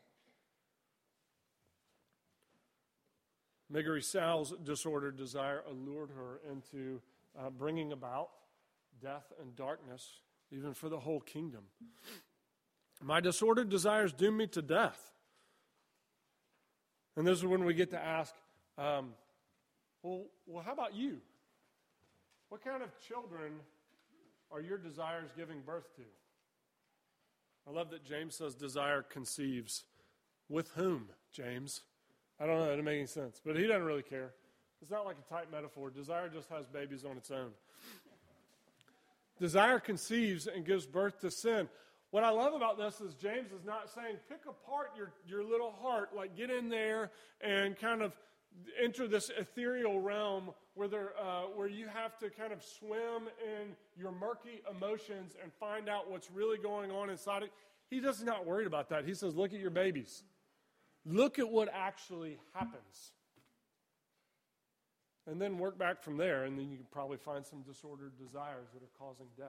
Miggery 3.70 4.02
Sal's 4.02 4.54
disordered 4.64 5.18
desire 5.18 5.64
allured 5.70 6.12
her 6.12 6.40
into 6.50 7.02
uh, 7.38 7.50
bringing 7.50 7.92
about 7.92 8.30
death 9.02 9.34
and 9.42 9.54
darkness, 9.58 10.22
even 10.50 10.74
for 10.74 10.88
the 10.88 11.02
whole 11.02 11.20
kingdom. 11.20 11.64
My 13.04 13.20
disordered 13.20 13.68
desires 13.68 14.14
doom 14.14 14.38
me 14.38 14.48
to 14.48 14.62
death. 14.62 15.12
And 17.18 17.28
this 17.28 17.38
is 17.40 17.46
when 17.46 17.66
we 17.66 17.74
get 17.74 17.92
to 17.92 18.02
ask, 18.02 18.34
um, 18.78 19.10
well, 20.02 20.28
well, 20.46 20.64
how 20.64 20.72
about 20.72 20.96
you? 20.96 21.18
What 22.50 22.64
kind 22.64 22.82
of 22.82 22.90
children 23.00 23.54
are 24.52 24.62
your 24.62 24.78
desires 24.78 25.30
giving 25.36 25.62
birth 25.66 25.96
to? 25.96 26.04
I 27.68 27.72
love 27.74 27.90
that 27.90 28.06
James 28.06 28.36
says 28.36 28.56
desire 28.56 29.02
conceives. 29.02 29.84
With 30.50 30.70
whom, 30.72 31.10
James? 31.34 31.82
I 32.40 32.46
don't 32.46 32.58
know, 32.58 32.64
it 32.64 32.70
doesn't 32.70 32.86
make 32.86 32.98
any 32.98 33.08
sense. 33.08 33.42
But 33.46 33.58
he 33.58 33.68
doesn't 33.68 33.84
really 33.84 34.04
care. 34.04 34.32
It's 34.82 34.92
not 34.92 35.06
like 35.06 35.18
a 35.18 35.34
tight 35.34 35.52
metaphor. 35.52 35.90
Desire 35.90 36.30
just 36.30 36.50
has 36.50 36.68
babies 36.68 37.04
on 37.04 37.18
its 37.18 37.32
own. 37.32 37.50
Desire 39.40 39.80
conceives 39.80 40.48
and 40.48 40.66
gives 40.66 40.86
birth 40.86 41.20
to 41.22 41.32
sin. 41.32 41.68
What 42.12 42.24
I 42.24 42.30
love 42.30 42.54
about 42.54 42.78
this 42.78 43.02
is 43.02 43.14
James 43.16 43.52
is 43.52 43.66
not 43.66 43.90
saying 43.90 44.16
pick 44.30 44.42
apart 44.48 44.92
your, 44.96 45.12
your 45.28 45.44
little 45.44 45.72
heart, 45.72 46.16
like 46.16 46.38
get 46.38 46.50
in 46.50 46.70
there 46.70 47.12
and 47.42 47.78
kind 47.78 48.02
of 48.02 48.16
enter 48.82 49.08
this 49.08 49.32
ethereal 49.38 50.02
realm 50.02 50.52
where, 50.76 50.88
there, 50.88 51.12
uh, 51.20 51.44
where 51.56 51.68
you 51.68 51.88
have 51.88 52.18
to 52.20 52.30
kind 52.30 52.54
of 52.54 52.64
swim 52.64 53.30
in 53.44 53.76
your 53.98 54.12
murky 54.12 54.62
emotions 54.70 55.36
and 55.42 55.52
find 55.54 55.90
out 55.90 56.10
what's 56.10 56.30
really 56.32 56.58
going 56.58 56.92
on 56.92 57.10
inside 57.10 57.44
it. 57.44 57.52
He 57.90 58.00
does 58.00 58.24
not 58.24 58.46
worried 58.46 58.68
about 58.68 58.90
that. 58.90 59.06
He 59.06 59.14
says, 59.14 59.36
look 59.36 59.54
at 59.54 59.60
your 59.60 59.70
babies. 59.70 60.24
Look 61.06 61.40
at 61.40 61.50
what 61.50 61.70
actually 61.74 62.38
happens. 62.54 63.12
And 65.26 65.42
then 65.42 65.58
work 65.58 65.78
back 65.78 66.02
from 66.02 66.18
there, 66.18 66.46
and 66.46 66.58
then 66.58 66.70
you 66.70 66.78
can 66.78 66.86
probably 66.92 67.18
find 67.18 67.46
some 67.46 67.62
disordered 67.62 68.14
desires 68.18 68.68
that 68.74 68.84
are 68.84 68.92
causing 68.98 69.28
death. 69.38 69.48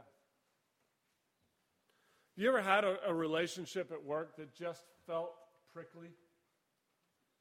You 2.37 2.49
ever 2.49 2.63
had 2.63 2.85
a, 2.85 2.99
a 3.07 3.15
relationship 3.15 3.91
at 3.93 4.05
work 4.05 4.37
that 4.37 4.55
just 4.55 4.85
felt 5.07 5.33
prickly? 5.73 6.09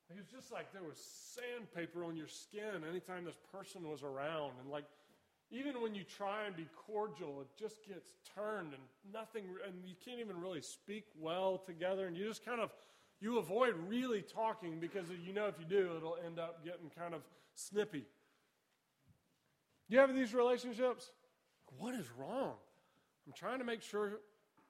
It 0.09 0.15
was 0.15 0.25
just 0.27 0.51
like 0.51 0.71
there 0.71 0.83
was 0.83 0.97
sandpaper 0.97 2.03
on 2.05 2.15
your 2.15 2.27
skin 2.27 2.83
anytime 2.89 3.25
this 3.25 3.37
person 3.51 3.89
was 3.89 4.03
around. 4.03 4.53
And 4.61 4.71
like, 4.71 4.85
even 5.51 5.81
when 5.81 5.95
you 5.95 6.03
try 6.03 6.45
and 6.45 6.55
be 6.55 6.67
cordial, 6.87 7.41
it 7.41 7.47
just 7.59 7.85
gets 7.87 8.11
turned 8.35 8.73
and 8.73 9.13
nothing, 9.13 9.43
and 9.65 9.75
you 9.85 9.95
can't 10.03 10.19
even 10.19 10.39
really 10.39 10.61
speak 10.61 11.05
well 11.19 11.57
together. 11.65 12.07
And 12.07 12.15
you 12.17 12.25
just 12.25 12.45
kind 12.45 12.61
of, 12.61 12.71
you 13.19 13.37
avoid 13.37 13.75
really 13.87 14.21
talking 14.21 14.79
because 14.79 15.07
you 15.25 15.33
know 15.33 15.47
if 15.47 15.55
you 15.59 15.65
do, 15.65 15.93
it'll 15.97 16.17
end 16.25 16.39
up 16.39 16.63
getting 16.63 16.89
kind 16.97 17.13
of 17.13 17.21
snippy. 17.55 18.05
You 19.89 19.99
have 19.99 20.13
these 20.13 20.33
relationships? 20.33 21.11
What 21.77 21.95
is 21.95 22.05
wrong? 22.17 22.53
I'm 23.25 23.33
trying 23.33 23.59
to 23.59 23.65
make 23.65 23.81
sure 23.81 24.19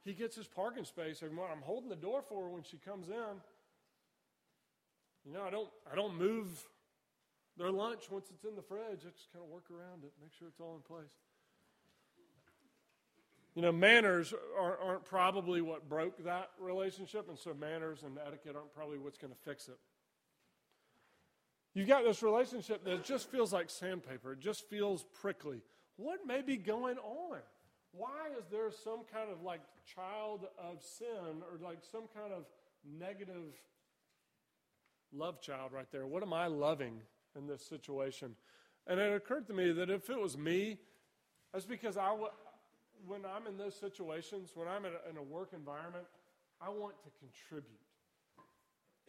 he 0.03 0.13
gets 0.13 0.36
his 0.36 0.48
parking 0.48 0.84
space 0.84 1.22
every 1.22 1.36
morning. 1.36 1.58
I'm 1.58 1.63
holding 1.63 1.89
the 1.89 1.96
door 1.96 2.24
for 2.27 2.44
her 2.44 2.50
when 2.50 2.63
she 2.63 2.77
comes 2.77 3.10
in. 3.10 3.41
You 5.28 5.34
know, 5.34 5.44
I 5.44 5.50
don't, 5.50 5.68
I 5.92 5.96
don't 5.96 6.18
move 6.18 6.48
their 7.58 7.70
lunch 7.70 8.10
once 8.10 8.28
it's 8.34 8.46
in 8.46 8.56
the 8.56 8.62
fridge. 8.62 9.02
I 9.02 9.12
just 9.12 9.32
kind 9.34 9.44
of 9.44 9.52
work 9.52 9.66
around 9.70 10.06
it, 10.06 10.14
make 10.22 10.32
sure 10.40 10.48
it's 10.48 10.62
all 10.62 10.76
in 10.76 10.82
place. 10.82 11.12
You 13.54 13.62
know, 13.64 13.74
manners 13.74 14.34
aren't, 14.58 14.80
aren't 14.82 15.04
probably 15.04 15.62
what 15.62 15.90
broke 15.90 16.24
that 16.24 16.52
relationship, 16.60 17.28
and 17.28 17.38
so 17.38 17.54
manners 17.54 18.04
and 18.04 18.18
etiquette 18.26 18.56
aren't 18.56 18.74
probably 18.74 19.00
what's 19.00 19.18
going 19.18 19.34
to 19.34 19.40
fix 19.40 19.68
it. 19.68 19.80
You've 21.74 21.88
got 21.88 22.04
this 22.06 22.24
relationship 22.24 22.86
that 22.86 23.04
just 23.04 23.30
feels 23.30 23.52
like 23.52 23.70
sandpaper, 23.70 24.34
it 24.34 24.40
just 24.40 24.70
feels 24.70 25.04
prickly. 25.20 25.62
What 25.98 26.26
may 26.26 26.42
be 26.42 26.56
going 26.56 26.98
on? 27.00 27.40
Why 27.92 28.30
is 28.40 28.46
there 28.52 28.72
some 28.72 29.00
kind 29.12 29.30
of 29.32 29.42
like 29.42 29.62
child 29.94 30.46
of 30.58 30.82
sin 30.84 31.42
or 31.42 31.58
like 31.60 31.80
some 31.92 32.04
kind 32.16 32.32
of 32.32 32.46
negative 32.98 33.56
love 35.14 35.42
child 35.42 35.72
right 35.74 35.88
there. 35.92 36.06
What 36.06 36.24
am 36.24 36.34
I 36.34 36.48
loving 36.48 37.02
in 37.36 37.48
this 37.48 37.62
situation? 37.62 38.36
And 38.88 39.00
it 39.00 39.14
occurred 39.14 39.48
to 39.48 39.54
me 39.54 39.72
that 39.74 39.90
if 39.90 40.10
it 40.10 40.20
was 40.20 40.38
me, 40.38 40.78
that's 41.54 41.66
because 41.66 41.98
I, 41.98 42.16
when 43.06 43.22
I'm 43.26 43.48
in 43.48 43.58
those 43.58 43.76
situations, 43.76 44.52
when 44.54 44.68
I'm 44.68 44.86
in 44.86 44.94
a, 44.94 45.10
in 45.10 45.18
a 45.18 45.24
work 45.24 45.50
environment, 45.54 46.06
I 46.62 46.70
want 46.70 46.96
to 47.04 47.10
contribute. 47.20 47.80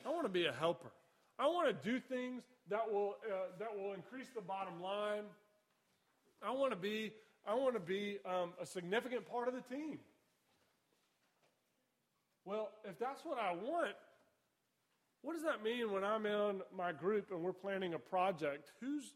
I 0.04 0.10
want 0.10 0.24
to 0.24 0.28
be 0.28 0.46
a 0.46 0.52
helper. 0.52 0.90
I 1.38 1.46
want 1.46 1.68
to 1.68 1.90
do 1.90 2.00
things 2.00 2.42
that 2.68 2.90
will, 2.90 3.16
uh, 3.26 3.52
that 3.58 3.76
will 3.76 3.94
increase 3.94 4.28
the 4.34 4.40
bottom 4.40 4.82
line. 4.82 5.24
I 6.42 6.50
want 6.50 6.72
to 6.72 6.76
be, 6.76 7.12
I 7.46 7.54
want 7.54 7.74
to 7.74 7.80
be 7.80 8.18
um, 8.24 8.52
a 8.60 8.66
significant 8.66 9.28
part 9.28 9.48
of 9.48 9.54
the 9.54 9.62
team. 9.74 9.98
Well, 12.44 12.70
if 12.84 12.98
that's 12.98 13.24
what 13.24 13.38
I 13.38 13.52
want, 13.52 13.94
what 15.22 15.34
does 15.34 15.42
that 15.42 15.62
mean 15.62 15.92
when 15.92 16.04
I'm 16.04 16.26
in 16.26 16.62
my 16.76 16.92
group 16.92 17.30
and 17.30 17.42
we're 17.42 17.52
planning 17.52 17.94
a 17.94 17.98
project? 17.98 18.72
Who's, 18.80 19.12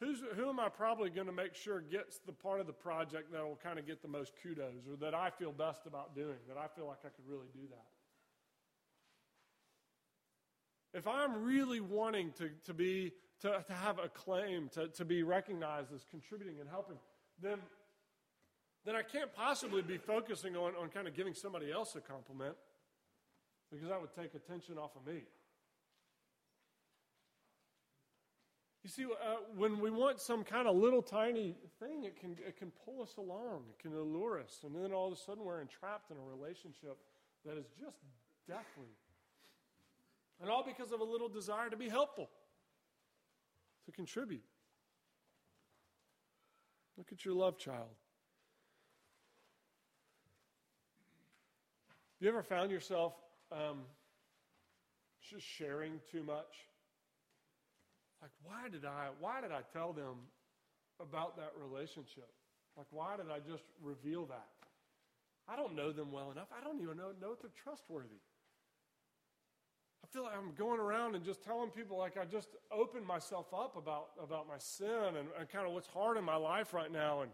who's, 0.00 0.22
who 0.34 0.48
am 0.48 0.58
I 0.58 0.68
probably 0.68 1.10
going 1.10 1.28
to 1.28 1.32
make 1.32 1.54
sure 1.54 1.80
gets 1.80 2.18
the 2.18 2.32
part 2.32 2.60
of 2.60 2.66
the 2.66 2.72
project 2.72 3.32
that 3.32 3.42
will 3.42 3.58
kind 3.62 3.78
of 3.78 3.86
get 3.86 4.02
the 4.02 4.08
most 4.08 4.32
kudos 4.42 4.86
or 4.90 4.96
that 4.96 5.14
I 5.14 5.30
feel 5.30 5.52
best 5.52 5.86
about 5.86 6.14
doing, 6.14 6.38
that 6.48 6.56
I 6.56 6.66
feel 6.74 6.86
like 6.86 6.98
I 7.04 7.08
could 7.08 7.26
really 7.28 7.48
do 7.52 7.68
that? 7.70 7.86
If 10.98 11.06
I'm 11.06 11.42
really 11.42 11.80
wanting 11.80 12.32
to, 12.32 12.50
to, 12.66 12.74
be, 12.74 13.12
to, 13.40 13.64
to 13.66 13.72
have 13.72 13.98
a 13.98 14.08
claim, 14.08 14.68
to, 14.74 14.88
to 14.88 15.04
be 15.04 15.22
recognized 15.22 15.94
as 15.94 16.04
contributing 16.10 16.56
and 16.60 16.68
helping, 16.68 16.96
then, 17.40 17.58
then 18.84 18.96
I 18.96 19.02
can't 19.02 19.32
possibly 19.32 19.82
be 19.82 19.96
focusing 19.96 20.56
on, 20.56 20.74
on 20.74 20.88
kind 20.88 21.06
of 21.06 21.14
giving 21.14 21.32
somebody 21.32 21.72
else 21.72 21.94
a 21.96 22.00
compliment 22.00 22.56
because 23.72 23.88
that 23.88 24.00
would 24.00 24.14
take 24.14 24.34
attention 24.34 24.76
off 24.76 24.90
of 24.94 25.06
me. 25.06 25.22
You 28.84 28.90
see, 28.90 29.04
uh, 29.04 29.36
when 29.56 29.80
we 29.80 29.90
want 29.90 30.20
some 30.20 30.44
kind 30.44 30.68
of 30.68 30.76
little 30.76 31.02
tiny 31.02 31.54
thing, 31.78 32.04
it 32.04 32.20
can, 32.20 32.32
it 32.46 32.58
can 32.58 32.72
pull 32.84 33.00
us 33.00 33.14
along, 33.16 33.62
it 33.70 33.80
can 33.80 33.96
allure 33.96 34.40
us, 34.40 34.60
and 34.64 34.74
then 34.74 34.92
all 34.92 35.06
of 35.06 35.12
a 35.14 35.16
sudden 35.16 35.44
we're 35.44 35.60
entrapped 35.60 36.10
in 36.10 36.16
a 36.16 36.20
relationship 36.20 36.98
that 37.46 37.56
is 37.56 37.66
just 37.80 37.98
deathly. 38.46 38.92
And 40.40 40.50
all 40.50 40.64
because 40.64 40.92
of 40.92 41.00
a 41.00 41.04
little 41.04 41.28
desire 41.28 41.70
to 41.70 41.76
be 41.76 41.88
helpful, 41.88 42.28
to 43.86 43.92
contribute. 43.92 44.42
Look 46.98 47.12
at 47.12 47.24
your 47.24 47.34
love 47.34 47.56
child. 47.56 47.88
Have 52.18 52.26
you 52.26 52.28
ever 52.28 52.42
found 52.42 52.70
yourself 52.70 53.14
um, 53.52 53.78
just 55.30 55.44
sharing 55.44 56.00
too 56.10 56.22
much. 56.22 56.68
Like, 58.20 58.30
why 58.44 58.68
did 58.68 58.84
I? 58.84 59.08
Why 59.20 59.40
did 59.40 59.52
I 59.52 59.60
tell 59.72 59.92
them 59.92 60.16
about 61.00 61.36
that 61.36 61.52
relationship? 61.60 62.28
Like, 62.76 62.86
why 62.90 63.16
did 63.16 63.26
I 63.30 63.38
just 63.38 63.64
reveal 63.82 64.26
that? 64.26 64.46
I 65.48 65.56
don't 65.56 65.74
know 65.74 65.92
them 65.92 66.12
well 66.12 66.30
enough. 66.30 66.48
I 66.56 66.62
don't 66.62 66.80
even 66.80 66.96
know, 66.96 67.10
know 67.20 67.32
if 67.32 67.40
they're 67.42 67.50
trustworthy. 67.62 68.20
I 70.04 70.06
feel 70.12 70.24
like 70.24 70.34
I'm 70.36 70.52
going 70.54 70.80
around 70.80 71.14
and 71.14 71.24
just 71.24 71.42
telling 71.42 71.70
people 71.70 71.98
like 71.98 72.16
I 72.16 72.24
just 72.24 72.48
opened 72.70 73.06
myself 73.06 73.46
up 73.52 73.76
about, 73.76 74.08
about 74.22 74.46
my 74.46 74.58
sin 74.58 75.16
and, 75.18 75.28
and 75.38 75.48
kind 75.48 75.66
of 75.66 75.72
what's 75.72 75.88
hard 75.88 76.16
in 76.16 76.24
my 76.24 76.36
life 76.36 76.72
right 76.72 76.92
now 76.92 77.22
and 77.22 77.30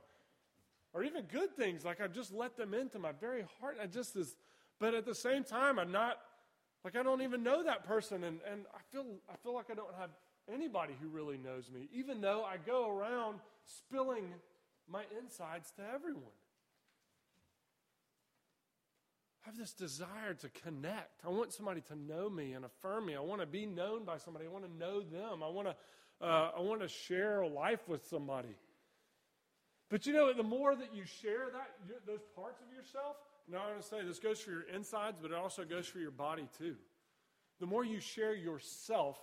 or 0.95 1.03
even 1.03 1.25
good 1.25 1.55
things 1.55 1.85
like 1.85 2.01
I 2.01 2.07
just 2.07 2.33
let 2.33 2.57
them 2.57 2.73
into 2.75 2.99
my 2.99 3.13
very 3.13 3.45
heart. 3.61 3.77
I 3.83 3.87
just 3.87 4.17
is 4.17 4.37
but 4.81 4.95
at 4.95 5.05
the 5.05 5.15
same 5.15 5.45
time, 5.45 5.79
I'm 5.79 5.93
not, 5.93 6.19
like, 6.85 6.97
I 6.97 7.03
don't 7.03 7.23
even 7.23 7.43
know 7.43 7.63
that 7.65 7.85
person. 7.85 8.25
And, 8.25 8.41
and 8.51 8.65
I, 8.75 8.79
feel, 8.93 9.05
I 9.33 9.37
feel 9.43 9.55
like 9.55 9.71
I 9.71 9.75
don't 9.75 9.95
have 9.99 10.11
anybody 10.53 10.95
who 11.01 11.09
really 11.09 11.39
knows 11.39 11.71
me, 11.71 11.89
even 11.93 12.21
though 12.21 12.45
I 12.45 12.57
go 12.57 12.91
around 12.91 13.41
spilling 13.65 14.25
my 14.89 15.03
insides 15.21 15.71
to 15.73 15.83
everyone. 15.95 16.23
I 19.45 19.51
have 19.51 19.59
this 19.59 19.73
desire 19.73 20.35
to 20.41 20.49
connect. 20.63 21.25
I 21.25 21.31
want 21.31 21.53
somebody 21.53 21.81
to 21.83 21.97
know 21.97 22.29
me 22.29 22.53
and 22.53 22.65
affirm 22.65 23.07
me. 23.07 23.17
I 23.17 23.21
want 23.21 23.41
to 23.41 23.47
be 23.47 23.67
known 23.67 24.05
by 24.05 24.19
somebody. 24.19 24.47
I 24.47 24.49
want 24.49 24.65
to 24.65 24.79
know 24.79 25.01
them. 25.01 25.43
I 25.43 25.49
want 25.49 25.69
to, 25.69 26.27
uh, 26.27 26.51
I 26.57 26.61
want 26.61 26.83
to 26.83 26.89
share 26.89 27.47
life 27.47 27.89
with 27.89 28.07
somebody. 28.09 28.57
But 29.89 30.07
you 30.07 30.13
know, 30.13 30.33
the 30.35 30.43
more 30.43 30.77
that 30.77 30.95
you 30.95 31.05
share 31.05 31.47
that, 31.53 32.07
those 32.07 32.21
parts 32.37 32.61
of 32.61 32.77
yourself, 32.77 33.17
now, 33.51 33.59
I 33.65 33.71
want 33.71 33.81
to 33.81 33.89
say 33.89 34.05
this 34.05 34.19
goes 34.19 34.41
for 34.41 34.51
your 34.51 34.63
insides, 34.63 35.19
but 35.23 35.31
it 35.31 35.37
also 35.37 35.65
goes 35.65 35.87
for 35.87 35.99
your 35.99 36.11
body 36.11 36.47
too. 36.59 36.77
The 37.61 37.67
more 37.67 37.85
you 37.85 37.99
share 37.99 38.35
yourself, 38.35 39.19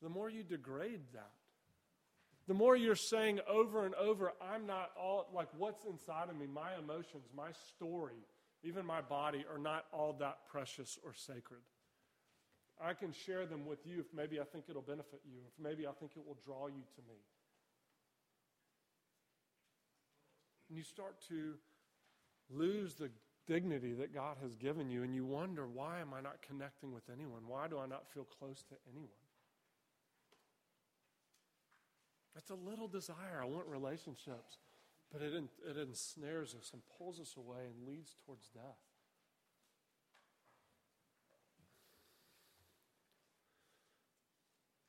the 0.00 0.08
more 0.08 0.30
you 0.30 0.42
degrade 0.42 1.00
that. 1.12 1.30
the 2.48 2.54
more 2.54 2.76
you're 2.76 2.96
saying 2.96 3.40
over 3.48 3.86
and 3.86 3.94
over, 3.94 4.32
I'm 4.42 4.66
not 4.66 4.90
all, 5.00 5.28
like 5.32 5.48
what's 5.56 5.84
inside 5.84 6.28
of 6.28 6.36
me, 6.36 6.46
my 6.46 6.74
emotions, 6.76 7.24
my 7.36 7.50
story, 7.68 8.26
even 8.64 8.84
my 8.84 9.00
body 9.00 9.44
are 9.50 9.58
not 9.58 9.84
all 9.92 10.16
that 10.18 10.38
precious 10.50 10.98
or 11.04 11.14
sacred. 11.14 11.60
I 12.82 12.94
can 12.94 13.12
share 13.12 13.46
them 13.46 13.64
with 13.64 13.86
you 13.86 14.00
if 14.00 14.06
maybe 14.14 14.40
I 14.40 14.44
think 14.44 14.64
it'll 14.68 14.82
benefit 14.82 15.20
you, 15.24 15.38
if 15.46 15.62
maybe 15.62 15.86
I 15.86 15.92
think 15.92 16.12
it 16.16 16.26
will 16.26 16.38
draw 16.44 16.66
you 16.66 16.82
to 16.96 17.02
me. 17.08 17.18
And 20.68 20.76
you 20.76 20.82
start 20.82 21.14
to 21.28 21.54
lose 22.50 22.94
the 22.94 23.10
dignity 23.46 23.92
that 23.94 24.14
God 24.14 24.36
has 24.42 24.54
given 24.54 24.90
you, 24.90 25.02
and 25.02 25.14
you 25.14 25.24
wonder, 25.24 25.66
why 25.66 26.00
am 26.00 26.14
I 26.14 26.20
not 26.20 26.42
connecting 26.46 26.92
with 26.92 27.04
anyone? 27.12 27.42
Why 27.46 27.68
do 27.68 27.78
I 27.78 27.86
not 27.86 28.08
feel 28.12 28.24
close 28.24 28.62
to 28.68 28.74
anyone? 28.90 29.10
It's 32.36 32.50
a 32.50 32.54
little 32.54 32.88
desire. 32.88 33.40
I 33.42 33.44
want 33.44 33.66
relationships, 33.66 34.58
but 35.12 35.22
it, 35.22 35.32
it 35.34 35.76
ensnares 35.76 36.54
us 36.54 36.70
and 36.72 36.82
pulls 36.98 37.20
us 37.20 37.34
away 37.36 37.66
and 37.66 37.86
leads 37.86 38.14
towards 38.24 38.48
death. 38.48 38.62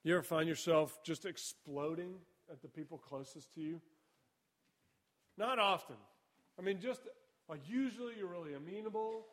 You 0.03 0.13
ever 0.13 0.23
find 0.23 0.49
yourself 0.49 0.99
just 1.03 1.25
exploding 1.25 2.15
at 2.51 2.61
the 2.61 2.67
people 2.67 2.97
closest 2.97 3.53
to 3.53 3.61
you? 3.61 3.81
Not 5.37 5.59
often. 5.59 5.95
I 6.59 6.61
mean, 6.61 6.79
just 6.79 7.07
like 7.49 7.61
usually 7.67 8.13
you're 8.17 8.27
really 8.27 8.53
amenable 8.53 9.25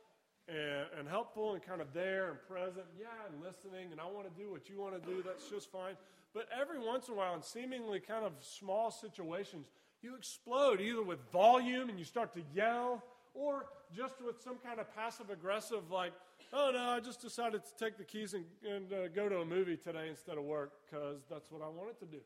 and, 0.49 0.87
and 0.99 1.09
helpful 1.09 1.55
and 1.55 1.63
kind 1.63 1.81
of 1.81 1.93
there 1.93 2.31
and 2.31 2.39
present. 2.49 2.87
Yeah, 2.99 3.07
and 3.31 3.43
listening, 3.43 3.93
and 3.93 4.01
I 4.01 4.07
want 4.07 4.27
to 4.33 4.43
do 4.43 4.51
what 4.51 4.69
you 4.69 4.79
want 4.81 5.03
to 5.03 5.11
do. 5.11 5.23
That's 5.23 5.49
just 5.49 5.71
fine. 5.71 5.95
But 6.35 6.49
every 6.59 6.79
once 6.79 7.09
in 7.09 7.15
a 7.15 7.17
while, 7.17 7.35
in 7.35 7.43
seemingly 7.43 8.01
kind 8.01 8.25
of 8.25 8.33
small 8.41 8.91
situations, 8.91 9.67
you 10.03 10.15
explode 10.17 10.81
either 10.81 11.03
with 11.03 11.19
volume 11.33 11.89
and 11.89 11.99
you 11.99 12.05
start 12.05 12.33
to 12.35 12.43
yell 12.55 13.03
or 13.35 13.67
just 13.95 14.15
with 14.25 14.41
some 14.41 14.57
kind 14.65 14.81
of 14.81 14.95
passive 14.95 15.31
aggressive, 15.31 15.91
like, 15.91 16.13
oh 16.53 16.71
no, 16.73 16.91
I 16.91 17.01
just 17.01 17.21
decided 17.21 17.63
to 17.65 17.85
take 17.85 17.99
the 17.99 18.05
keys 18.05 18.35
and, 18.35 18.45
and 18.69 18.93
uh, 18.93 19.09
go 19.09 19.29
to 19.29 19.39
a 19.39 19.45
movie 19.45 19.77
today 19.77 20.09
instead 20.09 20.39
of 20.39 20.45
work 20.45 20.73
because 20.85 21.23
that's 21.29 21.51
what 21.51 21.63
I 21.63 21.69
wanted 21.69 21.99
to 22.01 22.07
do. 22.07 22.19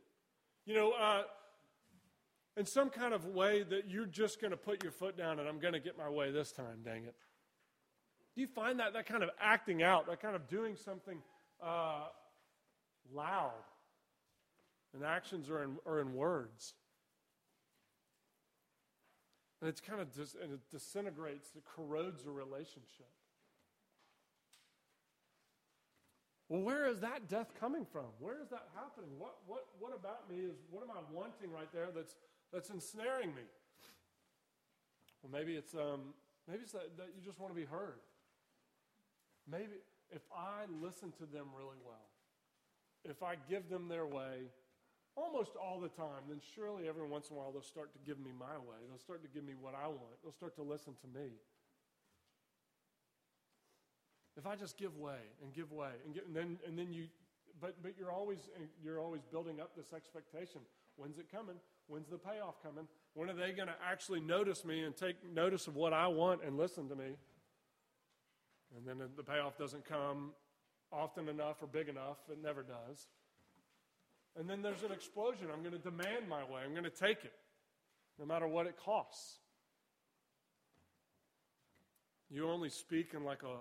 You 0.67 0.75
know, 0.75 0.93
uh, 0.93 1.23
in 2.57 2.67
some 2.67 2.91
kind 2.91 3.13
of 3.13 3.27
way 3.27 3.63
that 3.63 3.89
you're 3.89 4.07
just 4.07 4.41
going 4.41 4.53
to 4.53 4.57
put 4.57 4.83
your 4.83 4.93
foot 4.93 5.17
down 5.17 5.41
and 5.41 5.49
I'm 5.49 5.59
going 5.59 5.73
to 5.73 5.81
get 5.81 5.99
my 5.99 6.09
way 6.09 6.31
this 6.31 6.53
time, 6.53 6.83
dang 6.85 7.05
it. 7.05 7.15
Do 8.35 8.41
you 8.41 8.47
find 8.47 8.81
that, 8.81 8.93
that 8.95 9.07
kind 9.07 9.23
of 9.23 9.31
acting 9.41 9.83
out, 9.83 10.07
that 10.09 10.21
kind 10.21 10.37
of 10.37 10.49
doing 10.49 10.77
something 10.77 11.19
uh, 11.63 12.07
loud? 13.13 13.53
And 14.93 15.05
actions 15.05 15.51
are 15.51 15.63
in, 15.63 15.77
are 15.87 16.01
in 16.01 16.15
words. 16.15 16.75
And 19.61 19.69
it's 19.69 19.81
kind 19.81 20.01
of 20.01 20.13
dis- 20.13 20.37
and 20.41 20.53
it 20.53 20.61
disintegrates, 20.71 21.51
it 21.57 21.63
corrodes 21.65 22.27
a 22.27 22.31
relationship. 22.31 23.09
Well, 26.49 26.61
where 26.61 26.87
is 26.87 27.01
that 27.01 27.29
death 27.29 27.53
coming 27.59 27.87
from? 27.91 28.07
Where 28.21 28.41
is 28.43 28.51
that 28.51 28.69
happening? 28.75 29.11
What, 29.19 29.37
what, 29.47 29.65
what 29.81 29.95
about 29.95 30.31
me 30.31 30.37
is, 30.45 30.57
what 30.71 30.85
am 30.85 30.91
I 30.91 31.01
wanting 31.11 31.51
right 31.51 31.73
there 31.73 31.89
that's, 31.95 32.15
that's 32.55 32.71
ensnaring 32.71 33.35
me? 33.35 33.43
Well, 35.23 35.33
maybe 35.33 35.57
it's, 35.57 35.75
um, 35.75 36.15
maybe 36.49 36.63
it's 36.63 36.73
that, 36.73 36.97
that 36.97 37.09
you 37.17 37.23
just 37.25 37.41
want 37.41 37.53
to 37.53 37.61
be 37.61 37.67
heard. 37.67 37.99
Maybe 39.51 39.83
if 40.11 40.23
I 40.33 40.65
listen 40.81 41.11
to 41.19 41.27
them 41.27 41.49
really 41.59 41.83
well, 41.85 42.09
if 43.05 43.23
I 43.23 43.35
give 43.51 43.69
them 43.69 43.89
their 43.89 44.07
way, 44.07 44.49
almost 45.17 45.53
all 45.61 45.81
the 45.81 45.89
time, 45.89 46.23
then 46.29 46.41
surely 46.55 46.89
every 46.89 47.07
once 47.07 47.29
in 47.29 47.37
a 47.37 47.39
while 47.39 47.51
they'll 47.51 47.63
start 47.63 47.93
to 47.93 47.99
give 48.07 48.19
me 48.19 48.31
my 48.39 48.57
way. 48.59 48.79
They'll 48.89 48.99
start 48.99 49.23
to 49.23 49.29
give 49.29 49.45
me 49.45 49.55
what 49.61 49.75
I 49.75 49.89
want. 49.89 50.15
They'll 50.23 50.33
start 50.33 50.55
to 50.57 50.63
listen 50.63 50.95
to 51.03 51.19
me. 51.19 51.31
If 54.37 54.47
I 54.47 54.57
just 54.57 54.79
give 54.79 54.97
way 54.97 55.23
and 55.43 55.53
give 55.53 55.71
way 55.71 55.91
and, 56.05 56.15
get, 56.15 56.27
and 56.27 56.35
then 56.35 56.59
and 56.67 56.77
then 56.77 56.93
you, 56.93 57.07
but 57.61 57.81
but 57.83 57.93
you're 57.97 58.11
always 58.11 58.39
you're 58.83 58.99
always 58.99 59.23
building 59.23 59.61
up 59.61 59.77
this 59.77 59.93
expectation. 59.93 60.61
When's 60.97 61.19
it 61.19 61.31
coming? 61.31 61.57
When's 61.87 62.09
the 62.09 62.19
payoff 62.19 62.63
coming? 62.63 62.87
When 63.15 63.29
are 63.31 63.35
they 63.35 63.53
going 63.53 63.69
to 63.69 63.75
actually 63.85 64.21
notice 64.21 64.65
me 64.65 64.83
and 64.83 64.97
take 64.97 65.17
notice 65.33 65.67
of 65.67 65.77
what 65.77 65.93
I 65.93 66.09
want 66.09 66.43
and 66.45 66.57
listen 66.57 66.89
to 66.89 66.97
me? 66.97 67.17
And 68.77 68.87
then 68.87 69.07
the 69.17 69.23
payoff 69.23 69.57
doesn't 69.57 69.85
come 69.85 70.33
often 70.91 71.29
enough 71.29 71.63
or 71.63 71.67
big 71.67 71.89
enough. 71.89 72.19
It 72.31 72.39
never 72.43 72.63
does. 72.63 73.07
And 74.37 74.51
then 74.51 74.63
there's 74.63 74.83
an 74.83 74.93
explosion. 74.93 75.49
I'm 75.53 75.61
going 75.61 75.73
to 75.73 75.79
demand 75.79 76.29
my 76.29 76.43
way. 76.43 76.63
I'm 76.65 76.73
going 76.73 76.85
to 76.85 76.91
take 76.91 77.25
it, 77.25 77.35
no 78.19 78.27
matter 78.27 78.49
what 78.49 78.67
it 78.67 78.77
costs. 78.77 79.39
You 82.31 82.51
only 82.51 82.71
speak 82.71 83.15
in 83.15 83.23
like 83.23 83.43
a 83.45 83.59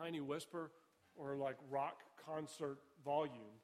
tiny 0.00 0.20
whisper 0.20 0.72
or 1.14 1.36
like 1.36 1.56
rock 1.70 1.98
concert 2.26 2.78
volume. 3.04 3.60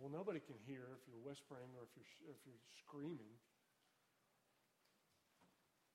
Well, 0.00 0.10
nobody 0.10 0.40
can 0.40 0.56
hear 0.66 0.82
if 1.00 1.08
you're 1.08 1.22
whispering 1.24 1.70
or 1.76 1.84
if 1.84 1.90
you're, 1.96 2.30
if 2.30 2.36
you're 2.44 2.54
screaming. 2.86 3.38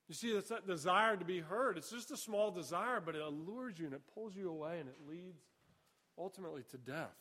You 0.08 0.14
see, 0.14 0.28
it's 0.28 0.48
that 0.48 0.66
desire 0.66 1.16
to 1.16 1.24
be 1.24 1.38
heard. 1.38 1.78
It's 1.78 1.90
just 1.90 2.10
a 2.10 2.16
small 2.16 2.50
desire, 2.50 3.00
but 3.00 3.14
it 3.14 3.22
allures 3.22 3.78
you 3.78 3.86
and 3.86 3.94
it 3.94 4.02
pulls 4.12 4.34
you 4.34 4.50
away 4.50 4.80
and 4.80 4.88
it 4.88 4.96
leads 5.08 5.40
ultimately 6.18 6.62
to 6.70 6.78
death 6.78 7.16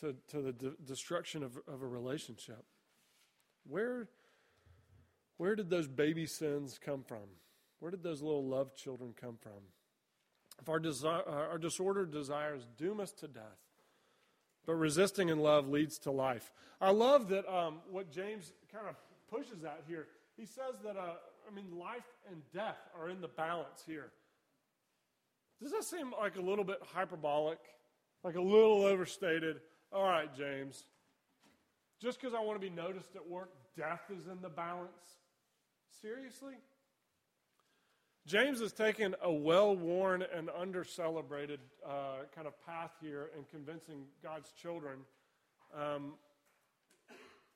to, 0.00 0.14
to 0.28 0.42
the 0.42 0.52
de- 0.52 0.76
destruction 0.84 1.42
of, 1.42 1.58
of 1.66 1.82
a 1.82 1.86
relationship. 1.86 2.64
Where, 3.64 4.08
where 5.38 5.56
did 5.56 5.70
those 5.70 5.88
baby 5.88 6.26
sins 6.26 6.78
come 6.78 7.02
from? 7.02 7.24
Where 7.80 7.90
did 7.90 8.02
those 8.02 8.22
little 8.22 8.46
love 8.46 8.74
children 8.76 9.14
come 9.20 9.36
from? 9.40 9.62
If 10.60 10.68
our, 10.68 10.80
desi- 10.80 11.28
our 11.28 11.58
disordered 11.58 12.12
desires 12.12 12.66
doom 12.78 13.00
us 13.00 13.12
to 13.12 13.28
death, 13.28 13.58
but 14.66 14.74
resisting 14.74 15.28
in 15.28 15.38
love 15.38 15.68
leads 15.68 15.98
to 16.00 16.10
life. 16.10 16.52
I 16.80 16.90
love 16.90 17.28
that 17.28 17.48
um, 17.52 17.78
what 17.90 18.10
James 18.10 18.52
kind 18.72 18.86
of 18.88 18.96
pushes 19.30 19.64
at 19.64 19.82
here. 19.88 20.06
He 20.36 20.44
says 20.44 20.74
that, 20.84 20.96
uh, 20.96 21.14
I 21.50 21.54
mean, 21.54 21.78
life 21.78 22.04
and 22.30 22.42
death 22.52 22.76
are 23.00 23.08
in 23.08 23.20
the 23.20 23.28
balance 23.28 23.82
here. 23.86 24.10
Does 25.62 25.72
that 25.72 25.84
seem 25.84 26.12
like 26.18 26.36
a 26.36 26.40
little 26.40 26.64
bit 26.64 26.78
hyperbolic? 26.94 27.58
Like 28.22 28.34
a 28.34 28.42
little 28.42 28.82
overstated? 28.82 29.60
All 29.92 30.04
right, 30.04 30.34
James. 30.36 30.84
Just 32.00 32.20
because 32.20 32.34
I 32.34 32.40
want 32.40 32.60
to 32.60 32.68
be 32.68 32.74
noticed 32.74 33.14
at 33.14 33.26
work, 33.26 33.50
death 33.76 34.02
is 34.10 34.26
in 34.26 34.42
the 34.42 34.48
balance? 34.50 34.90
Seriously? 36.02 36.54
James 38.26 38.60
has 38.60 38.72
taken 38.72 39.14
a 39.22 39.32
well 39.32 39.76
worn 39.76 40.24
and 40.34 40.50
under 40.58 40.82
celebrated 40.82 41.60
uh, 41.86 42.24
kind 42.34 42.48
of 42.48 42.54
path 42.66 42.90
here 43.00 43.30
in 43.38 43.44
convincing 43.44 44.02
God's 44.20 44.50
children 44.50 44.98
um, 45.72 46.14